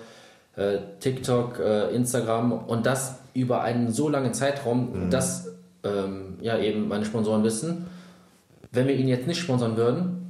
äh, 0.57 0.79
TikTok, 1.01 1.59
äh, 1.61 1.95
Instagram 1.95 2.53
und 2.53 2.87
das 2.87 3.19
über 3.35 3.63
einen 3.63 3.93
so 3.93 4.09
langen 4.09 4.35
Zeitraum, 4.35 5.07
mhm. 5.07 5.11
dass 5.11 5.49
ähm, 5.83 6.39
ja 6.41 6.59
eben 6.59 6.89
meine 6.89 7.05
Sponsoren 7.05 7.45
wissen, 7.45 7.87
wenn 8.73 8.89
wir 8.89 8.97
ihn 8.97 9.09
jetzt 9.09 9.27
nicht 9.27 9.39
sponsern 9.39 9.77
würden, 9.77 10.25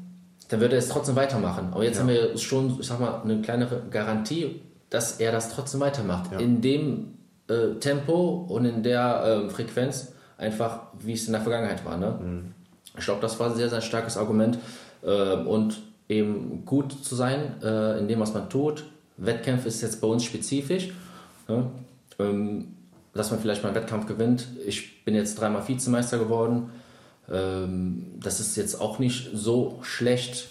dann 0.48 0.60
würde 0.60 0.76
er 0.76 0.78
es 0.78 0.88
trotzdem 0.88 1.16
weitermachen. 1.16 1.68
Aber 1.72 1.84
jetzt 1.84 1.96
ja. 1.96 2.02
haben 2.02 2.08
wir 2.08 2.36
schon, 2.36 2.78
ich 2.78 2.86
sag 2.86 3.00
mal, 3.00 3.22
eine 3.22 3.40
kleinere 3.40 3.82
Garantie, 3.90 4.60
dass 4.90 5.18
er 5.20 5.32
das 5.32 5.50
trotzdem 5.50 5.80
weitermacht. 5.80 6.32
Ja. 6.32 6.38
In 6.38 6.60
dem 6.60 7.14
äh, 7.48 7.78
Tempo 7.80 8.46
und 8.48 8.64
in 8.66 8.82
der 8.82 9.46
äh, 9.46 9.50
Frequenz, 9.50 10.12
einfach 10.36 10.88
wie 10.98 11.14
es 11.14 11.26
in 11.26 11.32
der 11.32 11.42
Vergangenheit 11.42 11.84
war. 11.84 11.96
Ne? 11.96 12.18
Mhm. 12.20 12.53
Ich 12.96 13.04
glaube, 13.04 13.20
das 13.20 13.38
war 13.40 13.50
ein 13.50 13.56
sehr, 13.56 13.68
sehr 13.68 13.80
starkes 13.80 14.16
Argument. 14.16 14.58
Äh, 15.02 15.36
und 15.36 15.80
eben 16.08 16.64
gut 16.64 16.92
zu 17.04 17.14
sein 17.14 17.62
äh, 17.62 17.98
in 17.98 18.08
dem, 18.08 18.20
was 18.20 18.34
man 18.34 18.48
tut. 18.48 18.84
Wettkämpfe 19.16 19.68
ist 19.68 19.80
jetzt 19.82 20.00
bei 20.00 20.06
uns 20.06 20.24
spezifisch. 20.24 20.92
Ne? 21.48 21.70
Ähm, 22.18 22.68
dass 23.14 23.30
man 23.30 23.40
vielleicht 23.40 23.62
mal 23.62 23.68
einen 23.70 23.76
Wettkampf 23.76 24.06
gewinnt. 24.06 24.48
Ich 24.66 25.04
bin 25.04 25.14
jetzt 25.14 25.40
dreimal 25.40 25.66
Vizemeister 25.66 26.18
geworden. 26.18 26.70
Ähm, 27.30 28.06
das 28.20 28.40
ist 28.40 28.56
jetzt 28.56 28.80
auch 28.80 28.98
nicht 28.98 29.30
so 29.32 29.78
schlecht. 29.82 30.48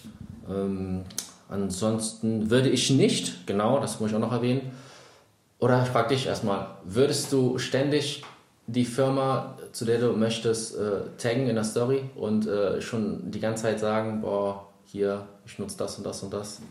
Ähm, 0.48 1.02
ansonsten 1.48 2.50
würde 2.50 2.70
ich 2.70 2.90
nicht, 2.90 3.46
genau, 3.46 3.80
das 3.80 4.00
muss 4.00 4.10
ich 4.10 4.16
auch 4.16 4.20
noch 4.20 4.32
erwähnen. 4.32 4.72
Oder 5.58 5.82
ich 5.82 5.88
frage 5.88 6.14
dich 6.14 6.26
erstmal, 6.26 6.68
würdest 6.84 7.32
du 7.32 7.58
ständig 7.58 8.22
die 8.66 8.84
Firma, 8.84 9.58
zu 9.72 9.84
der 9.84 9.98
du 9.98 10.12
möchtest, 10.12 10.76
äh, 10.76 11.02
taggen 11.18 11.48
in 11.48 11.54
der 11.54 11.64
Story 11.64 12.04
und 12.16 12.46
äh, 12.46 12.80
schon 12.80 13.30
die 13.30 13.40
ganze 13.40 13.64
Zeit 13.64 13.80
sagen, 13.80 14.20
boah, 14.20 14.68
hier, 14.84 15.26
ich 15.44 15.58
nutze 15.58 15.78
das 15.78 15.98
und 15.98 16.06
das 16.06 16.22
und 16.22 16.32
das? 16.32 16.62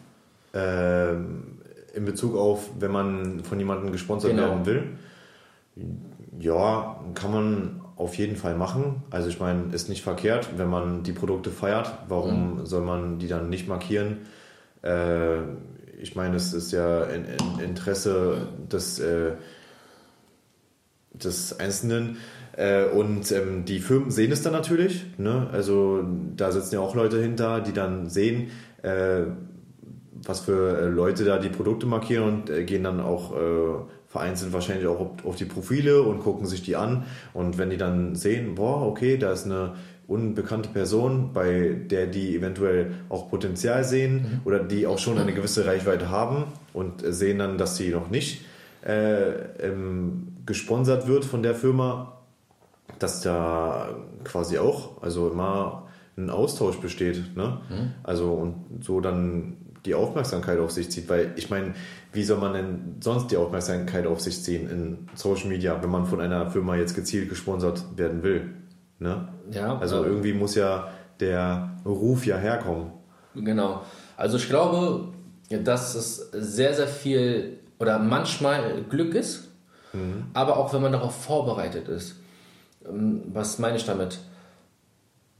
Ähm, 0.54 1.60
in 1.94 2.06
Bezug 2.06 2.36
auf, 2.36 2.70
wenn 2.80 2.92
man 2.92 3.44
von 3.44 3.60
jemandem 3.60 3.92
gesponsert 3.92 4.32
genau. 4.32 4.48
werden 4.48 4.66
will? 4.66 4.84
Ja, 6.40 7.00
kann 7.14 7.32
man 7.32 7.82
auf 7.96 8.16
jeden 8.16 8.36
Fall 8.36 8.56
machen. 8.56 9.04
Also 9.12 9.30
ich 9.30 9.40
meine, 9.40 9.74
ist 9.74 9.90
nicht 9.90 10.02
verkehrt, 10.02 10.58
wenn 10.58 10.70
man 10.70 11.04
die 11.04 11.12
Produkte 11.12 11.52
feiert. 11.52 11.92
Warum 12.08 12.60
mhm. 12.60 12.66
soll 12.66 12.82
man 12.82 13.20
die 13.20 13.28
dann 13.28 13.50
nicht 13.50 13.68
markieren? 13.68 14.20
Äh, 14.84 15.42
ich 16.02 16.16
meine, 16.16 16.36
es 16.36 16.54
ist 16.54 16.72
ja 16.72 17.04
in, 17.04 17.26
in 17.26 17.60
Interesse 17.64 18.48
des, 18.72 19.00
äh, 19.00 19.34
des 21.26 21.60
Einzelnen. 21.60 22.18
Äh, 22.56 22.86
und 22.86 23.32
ähm, 23.32 23.66
die 23.66 23.80
Firmen 23.80 24.12
sehen 24.12 24.32
es 24.32 24.42
dann 24.42 24.54
natürlich. 24.54 25.06
Ne? 25.18 25.48
Also 25.52 26.04
da 26.36 26.52
sitzen 26.52 26.76
ja 26.76 26.82
auch 26.82 26.96
Leute 26.96 27.22
hinter, 27.22 27.62
die 27.62 27.74
dann 27.74 28.10
sehen, 28.10 28.52
äh, 28.84 29.24
was 30.26 30.42
für 30.42 30.80
äh, 30.80 30.86
Leute 30.88 31.26
da 31.26 31.40
die 31.40 31.50
Produkte 31.50 31.86
markieren 31.86 32.24
und 32.24 32.50
äh, 32.50 32.64
gehen 32.64 32.84
dann 32.84 33.00
auch 33.00 33.34
vereinzelt 34.08 34.54
wahrscheinlich 34.54 34.86
auch 34.86 35.10
auf 35.24 35.36
die 35.38 35.46
Profile 35.46 36.04
und 36.04 36.20
gucken 36.20 36.46
sich 36.46 36.62
die 36.62 36.76
an. 36.76 37.06
Und 37.34 37.58
wenn 37.58 37.72
die 37.72 37.78
dann 37.78 38.16
sehen, 38.16 38.54
boah, 38.54 38.86
okay, 38.86 39.18
da 39.18 39.32
ist 39.32 39.46
eine 39.46 39.74
unbekannte 40.08 40.70
Person, 40.70 41.32
bei 41.34 41.76
der 41.90 42.06
die 42.06 42.36
eventuell 42.36 42.92
auch 43.10 43.32
Potenzial 43.32 43.84
sehen 43.84 44.14
mhm. 44.14 44.42
oder 44.46 44.60
die 44.60 44.86
auch 44.86 45.00
schon 45.00 45.18
eine 45.18 45.34
gewisse 45.34 45.66
Reichweite 45.66 46.12
haben 46.12 46.46
und 46.74 47.04
sehen 47.04 47.40
dann, 47.40 47.58
dass 47.58 47.76
sie 47.78 47.90
noch 47.90 48.12
nicht 48.12 48.46
äh, 48.86 49.32
ähm, 49.60 50.33
gesponsert 50.46 51.08
wird 51.08 51.26
von 51.26 51.44
der 51.44 51.56
Firma, 51.56 52.18
dass 53.00 53.22
da 53.22 53.90
quasi 54.24 54.58
auch 54.58 55.02
also 55.02 55.30
immer 55.30 55.88
ein 56.18 56.30
Austausch 56.30 56.78
besteht. 56.78 57.36
Ne? 57.36 57.62
Mhm. 57.70 57.92
Also 58.04 58.32
und 58.32 58.84
so 58.84 59.02
dann 59.02 59.58
die 59.86 59.96
Aufmerksamkeit 59.96 60.60
auf 60.60 60.72
sich 60.72 60.90
zieht. 60.90 61.10
Weil 61.10 61.34
ich 61.36 61.50
meine, 61.50 61.74
wie 62.12 62.24
soll 62.24 62.40
man 62.40 62.54
denn 62.54 62.96
sonst 63.02 63.32
die 63.32 63.38
Aufmerksamkeit 63.38 64.08
auf 64.08 64.22
sich 64.22 64.42
ziehen 64.42 64.70
in 64.70 65.08
Social 65.16 65.50
Media, 65.50 65.82
wenn 65.82 65.90
man 65.90 66.06
von 66.06 66.22
einer 66.22 66.50
Firma 66.50 66.76
jetzt 66.76 66.96
gezielt 66.96 67.30
gesponsert 67.30 67.84
werden 67.96 68.24
will? 68.24 68.54
Ne? 69.00 69.28
Ja. 69.52 69.78
Also 69.78 69.98
ja. 69.98 70.10
irgendwie 70.10 70.34
muss 70.34 70.56
ja 70.56 70.90
der 71.20 71.78
Ruf 71.86 72.26
ja 72.26 72.38
herkommen. 72.38 72.92
Genau. 73.36 73.84
Also 74.16 74.38
ich 74.38 74.48
glaube, 74.48 75.10
dass 75.50 75.96
es 75.96 76.30
sehr, 76.32 76.74
sehr 76.74 76.88
viel 76.88 77.60
oder 77.80 78.00
manchmal 78.00 78.84
Glück 78.84 79.16
ist, 79.16 79.50
mhm. 79.94 80.26
aber 80.34 80.58
auch 80.58 80.74
wenn 80.74 80.82
man 80.82 80.92
darauf 80.92 81.24
vorbereitet 81.24 81.88
ist. 81.88 82.16
Ähm, 82.86 83.24
was 83.28 83.60
meine 83.60 83.78
ich 83.78 83.86
damit? 83.86 84.20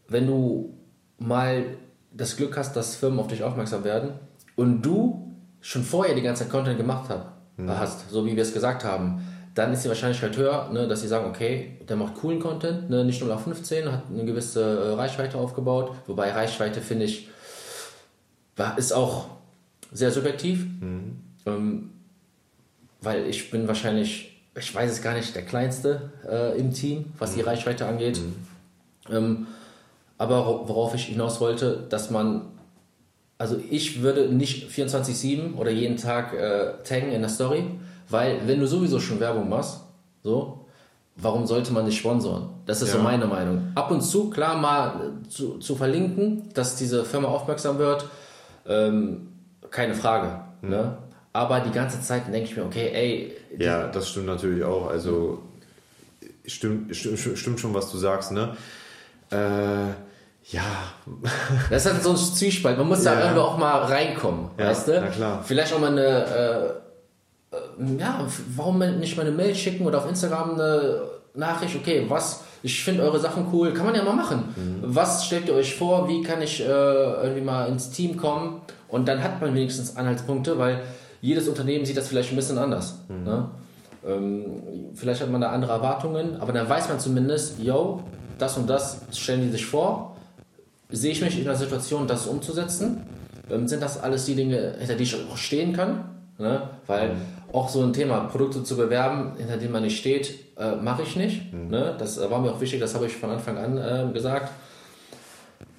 Wenn 0.08 0.28
du 0.28 0.78
mal 1.18 1.66
das 2.12 2.38
Glück 2.38 2.58
hast, 2.58 2.76
dass 2.76 2.96
Firmen 2.96 3.20
auf 3.20 3.28
dich 3.28 3.44
aufmerksam 3.44 3.84
werden, 3.84 4.12
und 4.56 4.82
du 4.84 5.32
schon 5.62 5.84
vorher 5.84 6.16
die 6.16 6.22
ganze 6.22 6.44
Zeit 6.44 6.52
Content 6.52 6.78
gemacht 6.78 7.10
hab, 7.10 7.38
mhm. 7.58 7.70
hast, 7.70 8.10
so 8.10 8.26
wie 8.26 8.36
wir 8.36 8.44
es 8.44 8.54
gesagt 8.54 8.84
haben, 8.84 9.24
dann 9.56 9.72
ist 9.72 9.84
die 9.84 9.90
Wahrscheinlichkeit 9.90 10.36
höher, 10.36 10.70
ne, 10.72 10.88
dass 10.88 11.02
sie 11.02 11.08
sagen, 11.08 11.28
okay, 11.28 11.78
der 11.88 11.96
macht 11.96 12.16
coolen 12.16 12.40
Content, 12.40 12.90
ne, 12.90 13.06
nicht 13.06 13.24
nur 13.24 13.34
auf 13.34 13.44
15, 13.44 13.92
hat 13.92 14.04
eine 14.12 14.26
gewisse 14.26 14.62
äh, 14.62 14.94
Reichweite 14.94 15.38
aufgebaut, 15.38 15.92
wobei 16.08 16.32
Reichweite 16.32 16.82
finde 16.82 17.06
ich 17.06 17.30
ist 18.78 18.94
auch 18.94 19.30
sehr 19.92 20.12
subjektiv, 20.12 20.66
mhm. 20.80 21.22
ähm, 21.46 21.90
weil 23.02 23.26
ich 23.28 23.50
bin 23.52 23.68
wahrscheinlich, 23.68 24.33
ich 24.56 24.74
weiß 24.74 24.92
es 24.92 25.02
gar 25.02 25.14
nicht, 25.14 25.36
der 25.36 25.44
kleinste 25.44 26.12
äh, 26.30 26.58
im 26.58 26.74
Team, 26.74 27.14
was 27.18 27.32
mhm. 27.32 27.36
die 27.36 27.42
Reichweite 27.42 27.86
angeht. 27.86 28.20
Mhm. 28.20 29.16
Ähm, 29.16 29.48
aber 30.18 30.68
worauf 30.68 30.96
ich 30.96 31.06
hinaus 31.06 31.42
wollte, 31.42 31.86
dass 31.90 32.10
man 32.10 32.54
also 33.38 33.60
ich 33.70 34.02
würde 34.02 34.30
nicht 34.30 34.70
24-7 34.72 35.56
oder 35.56 35.70
jeden 35.70 35.98
Tag 35.98 36.34
äh, 36.34 36.74
taggen 36.84 37.12
in 37.12 37.22
der 37.22 37.30
Story, 37.30 37.66
weil 38.10 38.40
wenn 38.46 38.60
du 38.60 38.68
sowieso 38.68 39.00
schon 39.00 39.20
Werbung 39.20 39.50
machst, 39.50 39.82
so, 40.24 40.66
warum 41.18 41.46
sollte 41.46 41.74
man 41.74 41.84
nicht 41.86 41.98
sponsoren? 41.98 42.50
Das 42.66 42.82
ist 42.82 42.90
ja. 42.90 42.96
so 42.96 43.02
meine 43.02 43.26
Meinung. 43.26 43.72
Ab 43.76 43.92
und 43.92 44.02
zu, 44.02 44.30
klar, 44.30 44.58
mal 44.58 45.12
zu, 45.28 45.58
zu 45.58 45.76
verlinken, 45.76 46.50
dass 46.54 46.78
diese 46.78 47.04
Firma 47.04 47.28
aufmerksam 47.28 47.80
wird, 47.80 48.06
ähm, 48.66 49.28
keine 49.70 49.96
Frage. 49.96 50.40
Mhm. 50.62 50.70
Ne? 50.70 50.98
Aber 51.34 51.60
die 51.62 51.72
ganze 51.72 52.00
Zeit 52.02 52.32
denke 52.32 52.50
ich 52.50 52.56
mir, 52.56 52.64
okay, 52.64 52.92
ey. 52.94 53.38
Ja, 53.58 53.88
das 53.88 54.10
stimmt 54.10 54.28
natürlich 54.28 54.64
auch. 54.64 54.88
Also 54.88 55.42
stimmt, 56.46 56.96
stimmt, 56.96 57.20
stimmt 57.20 57.60
schon, 57.60 57.74
was 57.74 57.92
du 57.92 57.98
sagst, 57.98 58.32
ne? 58.32 58.56
Äh, 59.32 59.36
ja. 60.52 60.62
Das 61.70 61.86
ist 61.86 61.92
halt 61.92 62.04
so 62.04 62.12
ein 62.12 62.18
Zwiespalt. 62.18 62.78
Man 62.78 62.88
muss 62.88 63.04
ja. 63.04 63.16
da 63.16 63.22
irgendwo 63.22 63.42
auch 63.42 63.58
mal 63.58 63.82
reinkommen, 63.82 64.52
ja, 64.60 64.68
weißt 64.68 64.88
du? 64.88 65.02
Na 65.02 65.08
klar. 65.08 65.44
Vielleicht 65.44 65.74
auch 65.74 65.80
mal 65.80 65.92
eine, 65.92 66.82
äh, 67.52 67.56
äh, 67.56 68.00
ja, 68.00 68.28
warum 68.56 68.78
nicht 68.78 69.18
mal 69.18 69.26
eine 69.26 69.36
Mail 69.36 69.56
schicken 69.56 69.88
oder 69.88 69.98
auf 69.98 70.08
Instagram 70.08 70.54
eine 70.54 71.02
Nachricht, 71.34 71.76
okay, 71.76 72.06
was, 72.10 72.44
ich 72.62 72.84
finde 72.84 73.02
eure 73.02 73.20
Sachen 73.20 73.48
cool, 73.52 73.74
kann 73.74 73.88
man 73.88 73.96
ja 73.96 74.04
mal 74.04 74.16
machen. 74.16 74.54
Mhm. 74.56 74.82
Was 74.84 75.26
stellt 75.26 75.48
ihr 75.48 75.56
euch 75.56 75.76
vor, 75.76 76.08
wie 76.08 76.22
kann 76.22 76.44
ich 76.44 76.62
äh, 76.62 76.66
irgendwie 76.68 77.42
mal 77.42 77.68
ins 77.70 77.90
Team 77.90 78.18
kommen? 78.18 78.62
Und 78.88 79.08
dann 79.08 79.24
hat 79.24 79.42
man 79.42 79.56
wenigstens 79.56 79.98
Anhaltspunkte, 79.98 80.60
weil 80.60 80.84
jedes 81.24 81.48
Unternehmen 81.48 81.86
sieht 81.86 81.98
das 81.98 82.08
vielleicht 82.08 82.32
ein 82.32 82.36
bisschen 82.36 82.60
anders. 82.60 83.00
Mhm. 83.10 83.24
Ne? 83.24 83.50
Ähm, 84.06 84.44
vielleicht 84.94 85.22
hat 85.22 85.32
man 85.32 85.42
da 85.42 85.50
andere 85.50 85.72
Erwartungen, 85.72 86.40
aber 86.40 86.54
dann 86.54 86.70
weiß 86.70 86.90
man 86.90 87.00
zumindest, 87.00 87.58
yo, 87.60 88.04
das 88.38 88.58
und 88.58 88.70
das 88.70 89.00
stellen 89.12 89.42
die 89.42 89.50
sich 89.50 89.66
vor 89.66 90.14
sehe 90.94 91.12
ich 91.12 91.22
mich 91.22 91.38
in 91.38 91.46
der 91.46 91.56
Situation, 91.56 92.08
das 92.08 92.28
umzusetzen? 92.28 93.02
Ähm, 93.52 93.68
sind 93.68 93.82
das 93.82 94.02
alles 94.02 94.26
die 94.26 94.36
Dinge, 94.36 94.76
hinter 94.78 94.96
die 94.96 95.04
ich 95.04 95.16
auch 95.16 95.36
stehen 95.36 95.74
kann? 95.74 96.06
Ne? 96.38 96.70
Weil 96.88 97.10
mhm. 97.10 97.22
auch 97.52 97.68
so 97.68 97.82
ein 97.82 97.94
Thema, 97.94 98.22
Produkte 98.22 98.64
zu 98.64 98.78
bewerben, 98.78 99.34
hinter 99.38 99.58
denen 99.58 99.74
man 99.74 99.84
nicht 99.84 99.98
steht, 99.98 100.36
äh, 100.58 100.76
mache 100.76 101.02
ich 101.02 101.16
nicht. 101.16 101.52
Mhm. 101.52 101.70
Ne? 101.70 101.96
Das 101.98 102.20
war 102.30 102.40
mir 102.40 102.52
auch 102.52 102.62
wichtig, 102.62 102.80
das 102.80 102.96
habe 102.96 103.08
ich 103.08 103.14
von 103.14 103.32
Anfang 103.32 103.58
an 103.58 103.78
äh, 103.78 104.14
gesagt. 104.14 104.52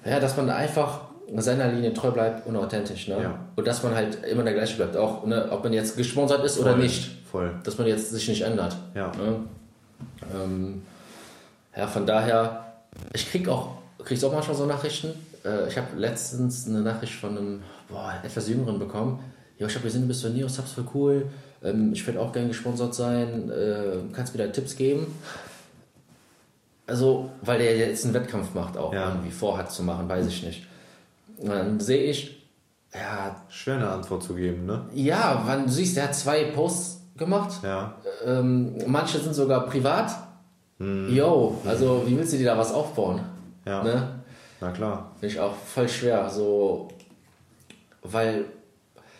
Ja, 0.05 0.19
dass 0.19 0.37
man 0.37 0.49
einfach 0.49 0.99
seiner 1.37 1.71
Linie 1.71 1.93
treu 1.93 2.11
bleibt 2.11 2.45
und 2.47 2.55
authentisch. 2.55 3.07
Ne? 3.07 3.21
Ja. 3.21 3.39
Und 3.55 3.67
dass 3.67 3.83
man 3.83 3.95
halt 3.95 4.23
immer 4.25 4.43
der 4.43 4.53
gleiche 4.53 4.77
bleibt, 4.77 4.95
auch 4.95 5.25
ne, 5.25 5.47
ob 5.51 5.63
man 5.63 5.73
jetzt 5.73 5.97
gesponsert 5.97 6.43
ist 6.45 6.57
Voll. 6.57 6.65
oder 6.65 6.77
nicht. 6.77 7.11
Voll. 7.31 7.51
Dass 7.63 7.77
man 7.77 7.87
jetzt 7.87 8.11
sich 8.11 8.27
nicht 8.27 8.41
ändert. 8.41 8.75
Ja. 8.93 9.07
Ne? 9.07 9.39
Ähm, 10.33 10.83
ja, 11.75 11.87
von 11.87 12.05
daher, 12.05 12.73
ich 13.13 13.29
kriege 13.29 13.51
auch 13.51 13.69
kriegst 14.05 14.23
du 14.23 14.27
auch 14.27 14.33
manchmal 14.33 14.55
so 14.55 14.65
Nachrichten. 14.65 15.09
Äh, 15.43 15.67
ich 15.67 15.77
habe 15.77 15.87
letztens 15.97 16.67
eine 16.67 16.81
Nachricht 16.81 17.13
von 17.13 17.37
einem 17.37 17.61
boah, 17.89 18.13
etwas 18.23 18.47
Jüngeren 18.47 18.79
bekommen. 18.79 19.19
ja, 19.57 19.67
ich 19.67 19.75
habe 19.75 19.83
gesehen, 19.83 20.01
du 20.01 20.07
bist 20.07 20.23
bei 20.23 20.29
Neos 20.29 20.55
Subs 20.55 20.73
voll 20.73 20.85
cool, 20.93 21.27
ähm, 21.63 21.91
ich 21.93 22.05
würde 22.05 22.21
auch 22.21 22.31
gerne 22.31 22.47
gesponsert 22.47 22.95
sein, 22.95 23.49
äh, 23.49 23.97
kannst 24.13 24.35
mir 24.35 24.45
da 24.45 24.51
Tipps 24.51 24.75
geben? 24.75 25.07
Also, 26.87 27.31
weil 27.41 27.57
der 27.57 27.75
jetzt 27.77 28.05
einen 28.05 28.13
Wettkampf 28.13 28.53
macht, 28.53 28.77
auch 28.77 28.93
ja. 28.93 29.09
irgendwie 29.09 29.31
vorhat 29.31 29.71
zu 29.71 29.81
machen, 29.81 30.07
weiß 30.07 30.27
ich 30.27 30.43
nicht. 30.43 30.67
Und 31.37 31.49
dann 31.49 31.79
sehe 31.79 32.03
ich, 32.03 32.43
ja. 32.93 33.35
Schwer 33.49 33.75
eine 33.75 33.89
Antwort 33.89 34.23
zu 34.23 34.35
geben, 34.35 34.65
ne? 34.65 34.85
Ja, 34.93 35.43
wann 35.45 35.65
du 35.65 35.71
siehst, 35.71 35.97
der 35.97 36.05
hat 36.05 36.15
zwei 36.15 36.45
Posts 36.45 37.01
gemacht. 37.17 37.61
Ja. 37.63 37.95
Ähm, 38.25 38.77
manche 38.87 39.19
sind 39.19 39.33
sogar 39.33 39.65
privat. 39.65 40.11
Hm. 40.79 41.13
Yo, 41.13 41.61
also 41.65 42.03
wie 42.05 42.17
willst 42.17 42.33
du 42.33 42.37
dir 42.37 42.45
da 42.45 42.57
was 42.57 42.73
aufbauen? 42.73 43.21
Ja. 43.65 43.83
Ne? 43.83 44.19
Na 44.61 44.71
klar. 44.71 45.11
Finde 45.19 45.33
ich 45.33 45.39
auch 45.39 45.55
voll 45.55 45.89
schwer. 45.89 46.29
So, 46.29 46.89
weil 48.01 48.45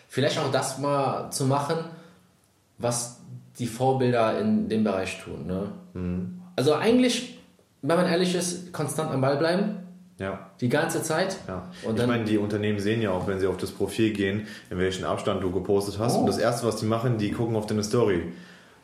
vielleicht 0.08 0.38
auch 0.38 0.50
das 0.50 0.78
mal 0.78 1.30
zu 1.30 1.44
machen, 1.44 1.76
was 2.78 3.20
die 3.58 3.66
Vorbilder 3.66 4.38
in 4.38 4.68
dem 4.68 4.84
Bereich 4.84 5.22
tun. 5.22 5.46
Ne? 5.46 5.72
Mhm. 5.94 6.42
Also 6.56 6.74
eigentlich, 6.74 7.38
wenn 7.82 7.96
man 7.96 8.06
ehrlich 8.06 8.34
ist, 8.34 8.72
konstant 8.72 9.10
am 9.10 9.20
Ball 9.20 9.36
bleiben. 9.36 9.85
Ja. 10.18 10.50
Die 10.60 10.68
ganze 10.68 11.02
Zeit. 11.02 11.36
Ja. 11.46 11.70
Und 11.84 12.00
ich 12.00 12.06
meine, 12.06 12.24
die 12.24 12.38
Unternehmen 12.38 12.78
sehen 12.78 13.02
ja 13.02 13.10
auch, 13.10 13.26
wenn 13.26 13.38
sie 13.38 13.46
auf 13.46 13.58
das 13.58 13.70
Profil 13.70 14.12
gehen, 14.12 14.46
in 14.70 14.78
welchem 14.78 15.04
Abstand 15.04 15.42
du 15.42 15.50
gepostet 15.50 15.98
hast. 15.98 16.16
Oh. 16.16 16.20
Und 16.20 16.26
das 16.26 16.38
Erste, 16.38 16.66
was 16.66 16.76
die 16.76 16.86
machen, 16.86 17.18
die 17.18 17.32
gucken 17.32 17.54
auf 17.54 17.66
deine 17.66 17.82
Story. 17.82 18.22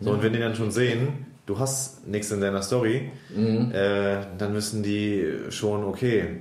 So, 0.01 0.11
ja. 0.11 0.17
und 0.17 0.23
wenn 0.23 0.33
die 0.33 0.39
dann 0.39 0.55
schon 0.55 0.71
sehen, 0.71 1.27
du 1.47 1.59
hast 1.59 2.07
nichts 2.07 2.31
in 2.31 2.41
deiner 2.41 2.63
Story, 2.63 3.11
mhm. 3.35 3.73
äh, 3.73 4.19
dann 4.37 4.55
wissen 4.55 4.83
die 4.83 5.27
schon, 5.49 5.85
okay, 5.85 6.41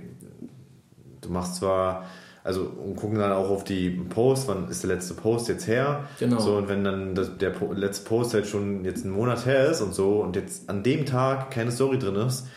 du 1.21 1.29
machst 1.29 1.55
zwar 1.55 2.05
also 2.43 2.61
und 2.63 2.95
gucken 2.95 3.19
dann 3.19 3.31
auch 3.31 3.49
auf 3.49 3.63
die 3.63 3.91
Post, 3.91 4.47
wann 4.47 4.67
ist 4.67 4.83
der 4.83 4.95
letzte 4.95 5.13
Post 5.13 5.47
jetzt 5.47 5.67
her? 5.67 6.05
Genau. 6.19 6.39
So, 6.39 6.57
und 6.57 6.69
wenn 6.69 6.83
dann 6.83 7.13
das, 7.13 7.37
der 7.37 7.53
letzte 7.73 8.09
Post 8.09 8.33
halt 8.33 8.47
schon 8.47 8.83
jetzt 8.83 9.05
einen 9.05 9.13
Monat 9.13 9.45
her 9.45 9.69
ist 9.69 9.81
und 9.81 9.93
so 9.93 10.21
und 10.21 10.35
jetzt 10.35 10.67
an 10.67 10.81
dem 10.81 11.05
Tag 11.05 11.51
keine 11.51 11.71
Story 11.71 11.99
drin 11.99 12.15
ist, 12.15 12.47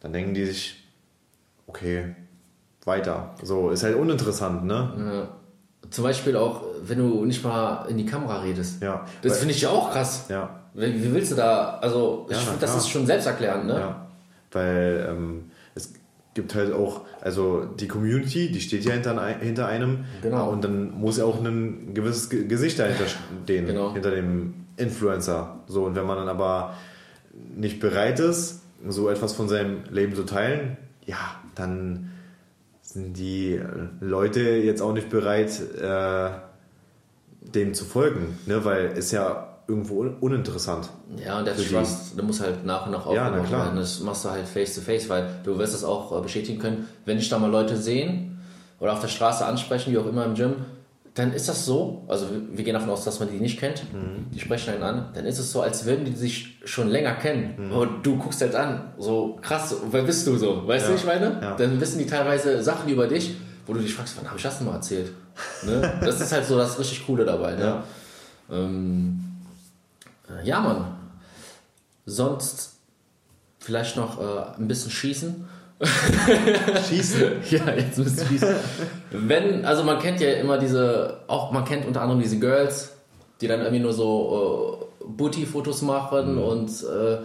dann 0.00 0.14
denken 0.14 0.32
die 0.32 0.46
sich, 0.46 0.87
okay, 1.68 2.16
weiter. 2.84 3.34
So, 3.42 3.70
ist 3.70 3.84
halt 3.84 3.94
uninteressant, 3.94 4.64
ne? 4.64 4.92
Ja. 4.98 5.28
Zum 5.90 6.04
Beispiel 6.04 6.36
auch, 6.36 6.62
wenn 6.82 6.98
du 6.98 7.24
nicht 7.24 7.44
mal 7.44 7.86
in 7.88 7.96
die 7.96 8.06
Kamera 8.06 8.40
redest. 8.40 8.82
Ja. 8.82 9.06
Das 9.22 9.38
finde 9.38 9.54
ich 9.54 9.60
ja 9.60 9.70
auch 9.70 9.92
krass. 9.92 10.26
Ja. 10.28 10.58
Wie, 10.74 11.02
wie, 11.02 11.14
willst 11.14 11.32
du 11.32 11.36
da, 11.36 11.78
also 11.80 12.26
ich 12.28 12.36
ja, 12.36 12.42
finde, 12.42 12.60
das 12.60 12.76
ist 12.76 12.88
schon 12.88 13.06
selbsterklärend, 13.06 13.66
ne? 13.66 13.74
Ja. 13.74 14.06
Weil 14.50 15.06
ähm, 15.08 15.50
es 15.74 15.92
gibt 16.34 16.54
halt 16.54 16.72
auch, 16.72 17.02
also 17.20 17.64
die 17.64 17.88
Community, 17.88 18.50
die 18.50 18.60
steht 18.60 18.84
ja 18.84 18.92
hinter, 18.92 19.24
hinter 19.26 19.66
einem. 19.66 20.04
Genau. 20.22 20.50
Und 20.50 20.64
dann 20.64 20.92
muss 20.92 21.18
ja 21.18 21.24
auch 21.24 21.42
ein 21.42 21.94
gewisses 21.94 22.28
Gesicht 22.28 22.78
dahinter 22.78 23.04
stehen, 23.44 23.66
genau. 23.66 23.92
hinter 23.92 24.10
dem 24.10 24.66
Influencer. 24.76 25.60
So, 25.66 25.84
und 25.84 25.94
wenn 25.94 26.06
man 26.06 26.18
dann 26.18 26.28
aber 26.28 26.74
nicht 27.56 27.80
bereit 27.80 28.20
ist, 28.20 28.62
so 28.86 29.08
etwas 29.08 29.32
von 29.32 29.48
seinem 29.48 29.84
Leben 29.90 30.14
zu 30.14 30.24
teilen, 30.24 30.76
ja, 31.06 31.16
dann 31.58 32.10
sind 32.82 33.18
die 33.18 33.60
Leute 34.00 34.40
jetzt 34.40 34.80
auch 34.80 34.92
nicht 34.92 35.10
bereit, 35.10 35.60
äh, 35.80 36.30
dem 37.40 37.74
zu 37.74 37.84
folgen, 37.84 38.38
ne? 38.46 38.64
weil 38.64 38.86
es 38.96 39.10
ja 39.10 39.48
irgendwo 39.68 40.00
uninteressant. 40.20 40.88
Ja, 41.22 41.38
und 41.38 41.44
der 41.44 41.54
Trust, 41.54 42.16
der 42.16 42.24
muss 42.24 42.40
halt 42.40 42.64
nach 42.64 42.86
und 42.86 42.92
nach 42.92 43.04
aufgebaut 43.04 43.50
ja, 43.50 43.64
werden. 43.64 43.76
Das 43.76 44.00
machst 44.00 44.24
du 44.24 44.30
halt 44.30 44.48
face 44.48 44.74
to 44.74 44.80
face, 44.80 45.08
weil 45.10 45.28
du 45.44 45.58
wirst 45.58 45.74
das 45.74 45.84
auch 45.84 46.18
äh, 46.18 46.22
bestätigen 46.22 46.58
können, 46.58 46.88
wenn 47.04 47.18
dich 47.18 47.28
da 47.28 47.38
mal 47.38 47.50
Leute 47.50 47.76
sehen 47.76 48.40
oder 48.80 48.94
auf 48.94 49.00
der 49.00 49.08
Straße 49.08 49.44
ansprechen, 49.44 49.92
wie 49.92 49.98
auch 49.98 50.06
immer 50.06 50.24
im 50.24 50.34
Gym, 50.34 50.54
dann 51.18 51.32
ist 51.32 51.48
das 51.48 51.64
so, 51.64 52.04
also 52.06 52.26
wir 52.52 52.64
gehen 52.64 52.74
davon 52.74 52.90
aus, 52.90 53.04
dass 53.04 53.18
man 53.18 53.28
die 53.28 53.40
nicht 53.40 53.58
kennt, 53.58 53.82
mhm. 53.92 54.30
die 54.32 54.38
sprechen 54.38 54.74
einen 54.74 54.82
an, 54.84 55.08
dann 55.14 55.24
ist 55.24 55.38
es 55.40 55.50
so, 55.50 55.62
als 55.62 55.84
würden 55.84 56.04
die 56.04 56.12
sich 56.12 56.58
schon 56.64 56.88
länger 56.88 57.14
kennen. 57.14 57.54
Mhm. 57.58 57.72
Und 57.72 58.06
du 58.06 58.16
guckst 58.16 58.40
halt 58.40 58.54
an, 58.54 58.92
so 58.98 59.36
krass, 59.42 59.74
wer 59.90 60.02
bist 60.02 60.26
du 60.28 60.36
so? 60.36 60.66
Weißt 60.66 60.86
ja. 60.86 60.92
du, 60.92 60.96
ich 60.96 61.04
meine? 61.04 61.38
Ja. 61.42 61.56
Dann 61.56 61.80
wissen 61.80 61.98
die 61.98 62.06
teilweise 62.06 62.62
Sachen 62.62 62.88
über 62.88 63.08
dich, 63.08 63.34
wo 63.66 63.72
du 63.74 63.80
dich 63.80 63.94
fragst, 63.94 64.16
wann 64.16 64.26
habe 64.26 64.36
ich 64.36 64.42
das 64.44 64.58
denn 64.58 64.68
mal 64.68 64.74
erzählt? 64.74 65.12
ne? 65.64 65.92
Das 66.00 66.20
ist 66.20 66.30
halt 66.30 66.46
so 66.46 66.56
das 66.56 66.78
richtig 66.78 67.04
Coole 67.04 67.24
dabei. 67.24 67.56
Ne? 67.56 67.64
Ja. 67.64 67.84
Ähm, 68.50 69.18
äh, 70.30 70.46
ja, 70.46 70.60
Mann. 70.60 70.94
Sonst 72.06 72.76
vielleicht 73.58 73.96
noch 73.96 74.20
äh, 74.20 74.56
ein 74.56 74.68
bisschen 74.68 74.92
schießen. 74.92 75.48
schießen? 76.88 77.22
ja, 77.50 77.72
jetzt 77.74 77.98
müsst 77.98 78.20
ihr 78.20 78.26
schießen. 78.26 78.54
Wenn, 79.10 79.64
also 79.64 79.84
man 79.84 79.98
kennt 79.98 80.20
ja 80.20 80.32
immer 80.32 80.58
diese, 80.58 81.20
auch 81.28 81.52
man 81.52 81.64
kennt 81.64 81.86
unter 81.86 82.02
anderem 82.02 82.20
diese 82.20 82.38
Girls, 82.38 82.92
die 83.40 83.46
dann 83.46 83.60
irgendwie 83.60 83.80
nur 83.80 83.92
so 83.92 84.88
äh, 85.00 85.04
Booty-Fotos 85.04 85.82
machen 85.82 86.34
mhm. 86.34 86.42
und 86.42 86.70
äh, 86.82 87.18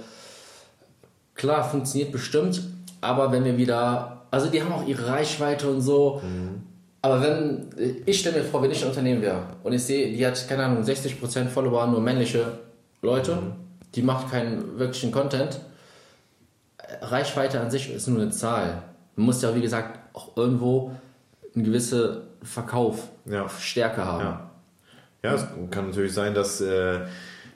klar, 1.33 1.63
funktioniert 1.63 2.11
bestimmt, 2.11 2.61
aber 3.01 3.31
wenn 3.31 3.43
wir 3.43 3.57
wieder, 3.57 4.25
also 4.29 4.47
die 4.47 4.61
haben 4.61 4.71
auch 4.71 4.87
ihre 4.87 5.07
Reichweite 5.07 5.67
und 5.69 5.81
so, 5.81 6.21
mhm. 6.23 6.61
aber 7.01 7.21
wenn, 7.21 8.03
ich 8.05 8.19
stelle 8.19 8.37
mir 8.37 8.43
vor, 8.43 8.61
wenn 8.61 8.71
ich 8.71 8.83
ein 8.83 8.89
Unternehmen 8.89 9.23
wäre 9.23 9.47
und 9.63 9.73
ich 9.73 9.83
sehe, 9.83 10.15
die 10.15 10.25
hat, 10.25 10.47
keine 10.47 10.63
Ahnung, 10.65 10.83
60% 10.83 11.47
Follower, 11.47 11.87
nur 11.87 12.01
männliche 12.01 12.59
Leute, 13.01 13.35
mhm. 13.35 13.53
die 13.95 14.03
macht 14.03 14.29
keinen 14.29 14.77
wirklichen 14.77 15.11
Content. 15.11 15.59
Reichweite 17.01 17.59
an 17.59 17.71
sich 17.71 17.93
ist 17.93 18.07
nur 18.07 18.21
eine 18.21 18.31
Zahl. 18.31 18.83
Man 19.15 19.27
muss 19.27 19.41
ja, 19.41 19.55
wie 19.55 19.61
gesagt, 19.61 19.99
auch 20.13 20.35
irgendwo 20.37 20.91
eine 21.55 21.63
gewisse 21.63 22.23
Verkauf, 22.41 23.09
ja. 23.25 23.47
Haben. 23.97 24.23
Ja. 24.23 24.51
ja, 25.23 25.33
es 25.35 25.47
kann 25.71 25.87
natürlich 25.87 26.13
sein, 26.13 26.33
dass 26.33 26.61
äh, 26.61 27.01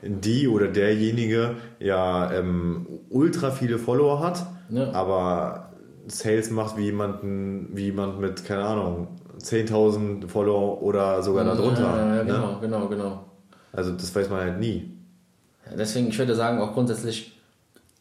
die 0.02 0.48
oder 0.48 0.68
derjenige 0.68 1.56
ja 1.80 2.32
ähm, 2.32 2.88
ultra 3.10 3.52
viele 3.52 3.80
Follower 3.80 4.22
hat, 4.22 4.46
ja. 4.70 4.92
aber 4.94 5.72
Sales 6.08 6.52
macht 6.52 6.78
wie 6.78 6.86
jemanden, 6.86 7.70
wie 7.74 7.86
jemand 7.86 8.20
mit, 8.20 8.46
keine 8.46 8.64
Ahnung, 8.64 9.20
10.000 9.40 10.28
Follower 10.28 10.82
oder 10.82 11.22
sogar 11.22 11.44
darunter. 11.44 11.82
Ja, 11.82 12.16
ja, 12.16 12.24
genau, 12.24 12.52
ne? 12.54 12.58
genau, 12.62 12.88
genau. 12.88 13.26
Also 13.74 13.92
das 13.92 14.16
weiß 14.16 14.30
man 14.30 14.40
halt 14.40 14.60
nie. 14.60 14.98
Deswegen, 15.78 16.08
ich 16.08 16.18
würde 16.18 16.34
sagen, 16.34 16.62
auch 16.62 16.74
grundsätzlich 16.74 17.37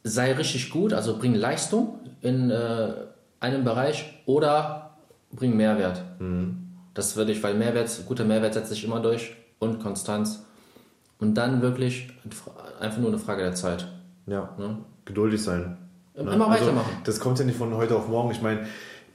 sei 0.06 0.32
richtig 0.32 0.70
gut, 0.70 0.92
also 0.92 1.18
bring 1.18 1.34
Leistung 1.34 1.98
in 2.22 2.50
äh, 2.50 2.92
einem 3.40 3.64
Bereich 3.64 4.22
oder 4.26 4.96
bring 5.32 5.56
Mehrwert. 5.56 6.02
Mhm. 6.18 6.68
Das 6.94 7.16
würde 7.16 7.32
ich, 7.32 7.42
weil 7.42 7.54
Mehrwert, 7.54 7.90
guter 8.06 8.24
Mehrwert 8.24 8.54
setzt 8.54 8.70
sich 8.70 8.84
immer 8.84 9.00
durch 9.00 9.34
und 9.58 9.82
Konstanz. 9.82 10.44
Und 11.18 11.34
dann 11.34 11.62
wirklich 11.62 12.08
einfach 12.78 12.98
nur 12.98 13.08
eine 13.08 13.18
Frage 13.18 13.42
der 13.42 13.54
Zeit. 13.54 13.88
Ja, 14.26 14.50
ne? 14.58 14.78
geduldig 15.04 15.42
sein. 15.42 15.78
Immer 16.14 16.36
ne? 16.36 16.46
weitermachen. 16.46 16.90
Also, 16.90 17.02
das 17.04 17.20
kommt 17.20 17.38
ja 17.38 17.44
nicht 17.44 17.58
von 17.58 17.74
heute 17.74 17.96
auf 17.96 18.08
morgen. 18.08 18.30
Ich 18.30 18.42
meine, 18.42 18.66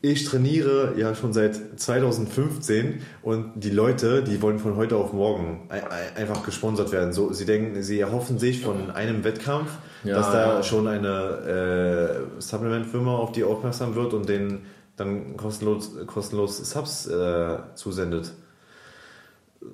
ich 0.04 0.26
trainiere 0.26 0.94
ja 0.98 1.14
schon 1.14 1.32
seit 1.32 1.80
2015 1.80 3.02
und 3.22 3.52
die 3.56 3.70
Leute, 3.70 4.24
die 4.24 4.42
wollen 4.42 4.58
von 4.58 4.76
heute 4.76 4.96
auf 4.98 5.14
morgen 5.14 5.70
einfach 6.16 6.44
gesponsert 6.44 6.92
werden. 6.92 7.14
So, 7.14 7.32
sie 7.34 7.46
denken, 7.46 7.84
sie 7.84 8.00
erhoffen 8.00 8.40
sich 8.40 8.62
von 8.62 8.90
einem 8.90 9.24
Wettkampf, 9.24 9.70
ja, 10.04 10.16
dass 10.16 10.32
da 10.32 10.56
ja. 10.56 10.64
schon 10.64 10.88
eine 10.88 12.26
äh, 12.38 12.42
Supplement-Firma 12.42 13.16
auf 13.16 13.32
die 13.32 13.44
aufmerksam 13.44 13.94
wird 13.94 14.14
und 14.14 14.28
denen 14.28 14.66
dann 14.96 15.38
kostenlos, 15.38 15.92
kostenlos 16.08 16.58
Subs 16.58 17.06
äh, 17.06 17.58
zusendet. 17.76 18.34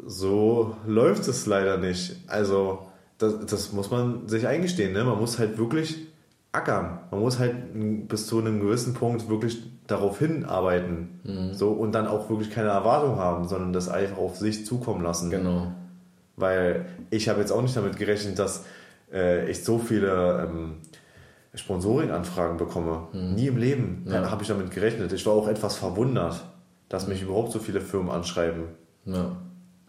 So 0.05 0.75
läuft 0.85 1.25
es 1.29 1.45
leider 1.45 1.77
nicht. 1.77 2.17
Also, 2.27 2.87
das, 3.17 3.45
das 3.45 3.71
muss 3.71 3.89
man 3.89 4.27
sich 4.27 4.45
eingestehen. 4.45 4.91
Ne? 4.91 5.05
Man 5.05 5.17
muss 5.17 5.39
halt 5.39 5.57
wirklich 5.57 6.06
ackern. 6.57 6.99
Man 7.11 7.21
muss 7.21 7.39
halt 7.39 7.53
bis 8.07 8.27
zu 8.27 8.39
einem 8.39 8.59
gewissen 8.59 8.93
Punkt 8.93 9.29
wirklich 9.29 9.61
darauf 9.87 10.19
hinarbeiten. 10.19 11.19
Mhm. 11.23 11.53
So, 11.53 11.69
und 11.71 11.93
dann 11.93 12.07
auch 12.07 12.29
wirklich 12.29 12.51
keine 12.51 12.69
Erwartung 12.69 13.17
haben, 13.17 13.47
sondern 13.47 13.73
das 13.73 13.87
einfach 13.87 14.17
auf 14.17 14.37
sich 14.37 14.65
zukommen 14.65 15.03
lassen. 15.03 15.29
Genau. 15.29 15.71
Weil 16.35 16.85
ich 17.09 17.29
habe 17.29 17.39
jetzt 17.39 17.51
auch 17.51 17.61
nicht 17.61 17.75
damit 17.75 17.97
gerechnet, 17.97 18.37
dass 18.39 18.65
äh, 19.11 19.49
ich 19.49 19.63
so 19.63 19.79
viele 19.79 20.47
ähm, 20.47 20.75
Sponsoring-Anfragen 21.53 22.57
bekomme. 22.57 23.07
Mhm. 23.13 23.35
Nie 23.35 23.47
im 23.47 23.57
Leben 23.57 24.05
ja. 24.07 24.29
habe 24.29 24.41
ich 24.41 24.49
damit 24.49 24.71
gerechnet. 24.71 25.13
Ich 25.13 25.25
war 25.25 25.33
auch 25.33 25.47
etwas 25.47 25.77
verwundert, 25.77 26.43
dass 26.89 27.07
mich 27.07 27.21
überhaupt 27.21 27.51
so 27.51 27.59
viele 27.59 27.81
Firmen 27.81 28.11
anschreiben. 28.11 28.63
Ja. 29.05 29.37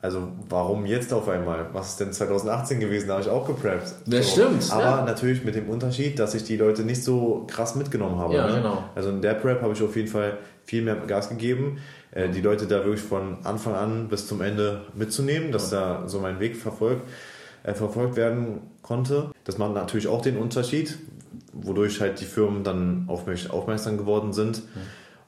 Also 0.00 0.28
warum 0.48 0.86
jetzt 0.86 1.12
auf 1.12 1.28
einmal? 1.28 1.70
Was 1.72 1.90
ist 1.90 2.00
denn 2.00 2.12
2018 2.12 2.78
gewesen? 2.78 3.08
Da 3.08 3.14
habe 3.14 3.22
ich 3.22 3.28
auch 3.28 3.46
gepreppt. 3.46 3.94
Das 4.06 4.26
so. 4.26 4.42
stimmt. 4.42 4.70
Aber 4.70 4.82
ja. 4.82 5.04
natürlich 5.04 5.44
mit 5.44 5.56
dem 5.56 5.68
Unterschied, 5.68 6.20
dass 6.20 6.34
ich 6.34 6.44
die 6.44 6.56
Leute 6.56 6.82
nicht 6.82 7.02
so 7.02 7.46
krass 7.48 7.74
mitgenommen 7.74 8.16
habe. 8.16 8.34
Ja, 8.34 8.46
ne? 8.46 8.56
genau. 8.58 8.84
Also 8.94 9.10
in 9.10 9.22
der 9.22 9.34
Prep 9.34 9.60
habe 9.60 9.72
ich 9.72 9.82
auf 9.82 9.96
jeden 9.96 10.06
Fall 10.06 10.38
viel 10.64 10.82
mehr 10.82 10.94
Gas 10.94 11.30
gegeben, 11.30 11.78
äh, 12.12 12.28
die 12.28 12.40
Leute 12.40 12.66
da 12.66 12.84
wirklich 12.84 13.00
von 13.00 13.38
Anfang 13.42 13.74
an 13.74 14.08
bis 14.08 14.28
zum 14.28 14.40
Ende 14.40 14.82
mitzunehmen, 14.94 15.50
dass 15.50 15.72
ja. 15.72 16.02
da 16.02 16.08
so 16.08 16.20
mein 16.20 16.38
Weg 16.38 16.56
verfolgt, 16.56 17.02
äh, 17.64 17.74
verfolgt 17.74 18.14
werden 18.14 18.60
konnte. 18.82 19.30
Das 19.44 19.58
macht 19.58 19.74
natürlich 19.74 20.06
auch 20.06 20.22
den 20.22 20.36
Unterschied, 20.36 20.96
wodurch 21.52 22.00
halt 22.00 22.20
die 22.20 22.24
Firmen 22.24 22.62
dann 22.62 23.06
auf 23.08 23.26
mich 23.26 23.50
aufmerksam 23.50 23.98
geworden 23.98 24.32
sind. 24.32 24.62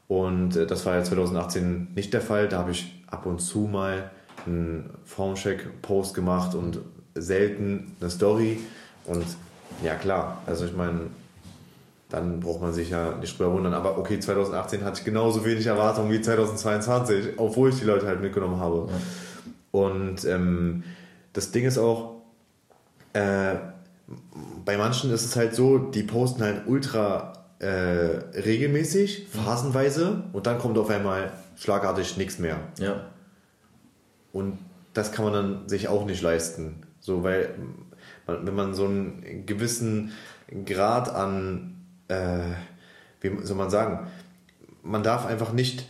Und 0.07 0.55
äh, 0.55 0.67
das 0.67 0.87
war 0.87 0.95
ja 0.95 1.03
2018 1.03 1.89
nicht 1.97 2.13
der 2.13 2.21
Fall. 2.21 2.49
Da 2.49 2.59
habe 2.59 2.71
ich 2.71 3.03
ab 3.09 3.27
und 3.27 3.41
zu 3.41 3.61
mal 3.61 4.11
einen 4.47 4.91
Formcheck-Post 5.05 6.15
gemacht 6.15 6.55
und 6.55 6.81
selten 7.15 7.97
eine 8.01 8.11
Story. 8.11 8.59
Und 9.05 9.25
ja, 9.83 9.95
klar, 9.95 10.43
also 10.47 10.65
ich 10.65 10.75
meine, 10.75 11.01
dann 12.11 12.41
braucht 12.41 12.61
man 12.61 12.73
sich 12.73 12.91
ja 12.91 13.17
nicht 13.17 13.39
drüber 13.39 13.53
wundern. 13.53 13.75
Aber 13.75 13.99
okay, 13.99 14.19
2018 14.19 14.85
hatte 14.85 14.99
ich 15.01 15.05
genauso 15.05 15.45
wenig 15.45 15.67
Erwartungen 15.67 16.11
wie 16.11 16.21
2022, 16.21 17.39
obwohl 17.39 17.71
ich 17.71 17.79
die 17.79 17.85
Leute 17.85 18.07
halt 18.07 18.21
mitgenommen 18.21 18.59
habe. 18.59 18.89
Ja. 18.89 19.81
Und 19.81 20.25
ähm, 20.25 20.83
das 21.33 21.53
Ding 21.53 21.65
ist 21.65 21.79
auch, 21.79 22.17
äh, 23.13 23.55
bei 24.65 24.77
manchen 24.77 25.13
ist 25.13 25.25
es 25.25 25.37
halt 25.37 25.55
so, 25.55 25.79
die 25.79 26.03
posten 26.03 26.43
halt 26.43 26.67
ultra 26.67 27.33
äh, 27.61 27.67
regelmäßig, 27.67 29.29
phasenweise 29.31 30.25
und 30.33 30.47
dann 30.47 30.59
kommt 30.59 30.79
auf 30.79 30.91
einmal 30.91 31.31
schlagartig 31.57 32.17
nichts 32.17 32.39
mehr. 32.39 32.57
Ja. 32.79 33.05
Und 34.33 34.59
das 34.93 35.13
kann 35.13 35.25
man 35.25 35.35
dann 35.35 35.69
sich 35.69 35.89
auch 35.89 36.07
nicht 36.07 36.23
leisten. 36.23 36.83
So, 37.01 37.23
weil 37.23 37.55
wenn 38.27 38.55
man 38.55 38.75
so 38.75 38.85
einen 38.85 39.45
gewissen 39.47 40.13
Grad 40.67 41.13
an, 41.15 41.85
äh, 42.09 42.41
wie 43.21 43.45
soll 43.45 43.57
man 43.57 43.71
sagen, 43.71 44.07
man 44.83 45.03
darf 45.03 45.27
einfach 45.27 45.53
nicht 45.53 45.87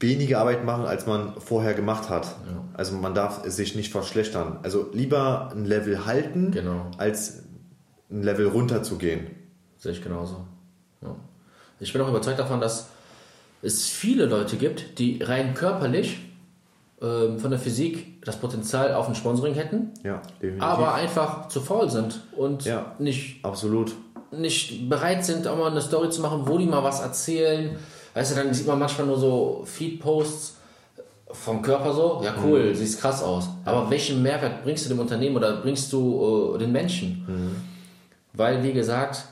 weniger 0.00 0.40
Arbeit 0.40 0.64
machen, 0.64 0.84
als 0.84 1.06
man 1.06 1.40
vorher 1.40 1.74
gemacht 1.74 2.10
hat. 2.10 2.24
Ja. 2.24 2.64
Also 2.74 2.96
man 2.96 3.14
darf 3.14 3.44
sich 3.46 3.74
nicht 3.74 3.90
verschlechtern. 3.90 4.58
Also 4.62 4.90
lieber 4.92 5.50
ein 5.54 5.64
Level 5.64 6.04
halten, 6.04 6.50
genau. 6.50 6.90
als 6.98 7.44
ein 8.10 8.22
Level 8.22 8.48
runter 8.48 8.82
zu 8.82 8.98
gehen. 8.98 9.26
Sehe 9.78 9.92
ich 9.92 10.02
genauso. 10.02 10.46
Ja. 11.00 11.16
Ich 11.80 11.92
bin 11.92 12.02
auch 12.02 12.08
überzeugt 12.08 12.38
davon, 12.38 12.60
dass 12.60 12.88
es 13.62 13.88
viele 13.88 14.26
Leute 14.26 14.56
gibt, 14.56 14.98
die 14.98 15.22
rein 15.22 15.54
körperlich 15.54 16.18
von 17.38 17.50
der 17.50 17.58
Physik 17.58 18.24
das 18.24 18.36
Potenzial 18.36 18.94
auf 18.94 19.08
ein 19.08 19.14
Sponsoring 19.14 19.54
hätten, 19.54 19.90
ja, 20.02 20.22
aber 20.58 20.94
einfach 20.94 21.48
zu 21.48 21.60
faul 21.60 21.90
sind 21.90 22.20
und 22.36 22.64
ja, 22.64 22.94
nicht, 22.98 23.44
absolut. 23.44 23.94
nicht 24.30 24.88
bereit 24.88 25.24
sind, 25.24 25.46
auch 25.46 25.56
mal 25.56 25.70
eine 25.70 25.80
Story 25.80 26.10
zu 26.10 26.20
machen, 26.20 26.42
wo 26.46 26.58
die 26.58 26.66
mal 26.66 26.82
was 26.82 27.00
erzählen. 27.00 27.76
Weißt 28.14 28.32
du, 28.32 28.36
dann 28.36 28.54
sieht 28.54 28.66
man 28.66 28.78
manchmal 28.78 29.06
nur 29.06 29.18
so 29.18 29.62
Feed-Posts 29.64 30.56
vom 31.34 31.62
Körper 31.62 31.92
so, 31.92 32.20
ja 32.22 32.34
cool, 32.44 32.70
mhm. 32.70 32.74
siehst 32.74 33.00
krass 33.00 33.22
aus. 33.22 33.48
Aber 33.64 33.90
welchen 33.90 34.22
Mehrwert 34.22 34.62
bringst 34.62 34.84
du 34.84 34.88
dem 34.88 35.00
Unternehmen 35.00 35.36
oder 35.36 35.56
bringst 35.56 35.92
du 35.92 36.54
äh, 36.54 36.58
den 36.58 36.72
Menschen? 36.72 37.24
Mhm. 37.26 37.56
Weil, 38.32 38.62
wie 38.62 38.72
gesagt, 38.72 39.24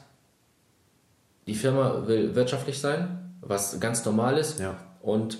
die 1.47 1.55
Firma 1.55 2.03
will 2.07 2.35
wirtschaftlich 2.35 2.81
sein, 2.81 3.35
was 3.41 3.79
ganz 3.81 4.05
normal 4.05 4.39
ist. 4.39 4.61
Ja. 4.61 4.77
Und 5.01 5.39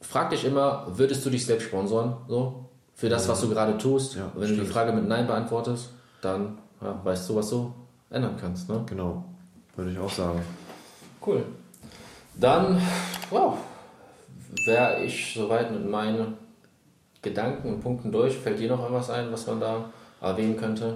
frag 0.00 0.30
dich 0.30 0.44
immer, 0.44 0.86
würdest 0.88 1.24
du 1.24 1.30
dich 1.30 1.44
selbst 1.44 1.66
sponsoren? 1.66 2.16
So? 2.28 2.64
Für 2.94 3.08
das, 3.08 3.28
was 3.28 3.40
du 3.40 3.48
gerade 3.48 3.78
tust. 3.78 4.16
Ja, 4.16 4.30
Wenn 4.34 4.44
stimmt. 4.44 4.60
du 4.60 4.64
die 4.64 4.70
Frage 4.70 4.92
mit 4.92 5.06
Nein 5.06 5.26
beantwortest, 5.26 5.90
dann 6.20 6.58
ja, 6.80 7.00
weißt 7.04 7.28
du, 7.28 7.36
was 7.36 7.50
du 7.50 7.72
ändern 8.10 8.36
kannst. 8.40 8.68
Ne? 8.68 8.82
Genau, 8.86 9.24
würde 9.76 9.92
ich 9.92 9.98
auch 9.98 10.10
sagen. 10.10 10.42
Cool. 11.24 11.44
Dann, 12.34 12.80
wow, 13.30 13.58
wäre 14.66 15.02
ich 15.02 15.34
soweit 15.34 15.70
mit 15.72 15.88
meinen 15.88 16.36
Gedanken 17.22 17.74
und 17.74 17.80
Punkten 17.80 18.12
durch. 18.12 18.36
Fällt 18.36 18.58
dir 18.58 18.68
noch 18.68 18.84
etwas 18.84 19.10
ein, 19.10 19.30
was 19.32 19.46
man 19.46 19.60
da 19.60 19.90
erwähnen 20.20 20.56
könnte? 20.56 20.94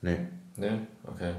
Nee. 0.00 0.18
Nee? 0.56 0.78
Okay. 1.06 1.32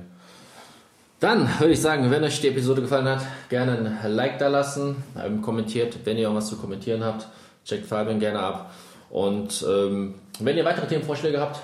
Dann 1.23 1.47
würde 1.57 1.71
ich 1.71 1.79
sagen, 1.79 2.11
wenn 2.11 2.21
euch 2.25 2.41
die 2.41 2.49
Episode 2.49 2.81
gefallen 2.81 3.07
hat, 3.07 3.21
gerne 3.47 3.97
ein 4.03 4.11
Like 4.13 4.39
da 4.39 4.49
lassen, 4.49 5.01
ähm, 5.17 5.41
kommentiert, 5.41 5.99
wenn 6.03 6.17
ihr 6.17 6.29
auch 6.29 6.35
was 6.35 6.49
zu 6.49 6.57
kommentieren 6.57 7.01
habt, 7.01 7.29
checkt 7.63 7.85
Fabian 7.85 8.19
gerne 8.19 8.39
ab. 8.39 8.73
Und 9.09 9.65
ähm, 9.65 10.15
wenn 10.41 10.57
ihr 10.57 10.65
weitere 10.65 10.85
Themenvorschläge 10.85 11.39
habt 11.39 11.61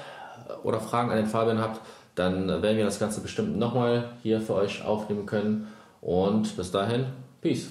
oder 0.63 0.79
Fragen 0.79 1.11
an 1.11 1.17
den 1.17 1.25
Fabian 1.25 1.59
habt, 1.59 1.81
dann 2.15 2.47
werden 2.47 2.77
wir 2.77 2.85
das 2.85 2.99
Ganze 2.99 3.19
bestimmt 3.19 3.57
nochmal 3.57 4.11
hier 4.23 4.39
für 4.39 4.53
euch 4.53 4.81
aufnehmen 4.85 5.25
können. 5.25 5.67
Und 5.99 6.55
bis 6.55 6.71
dahin, 6.71 7.07
Peace. 7.41 7.67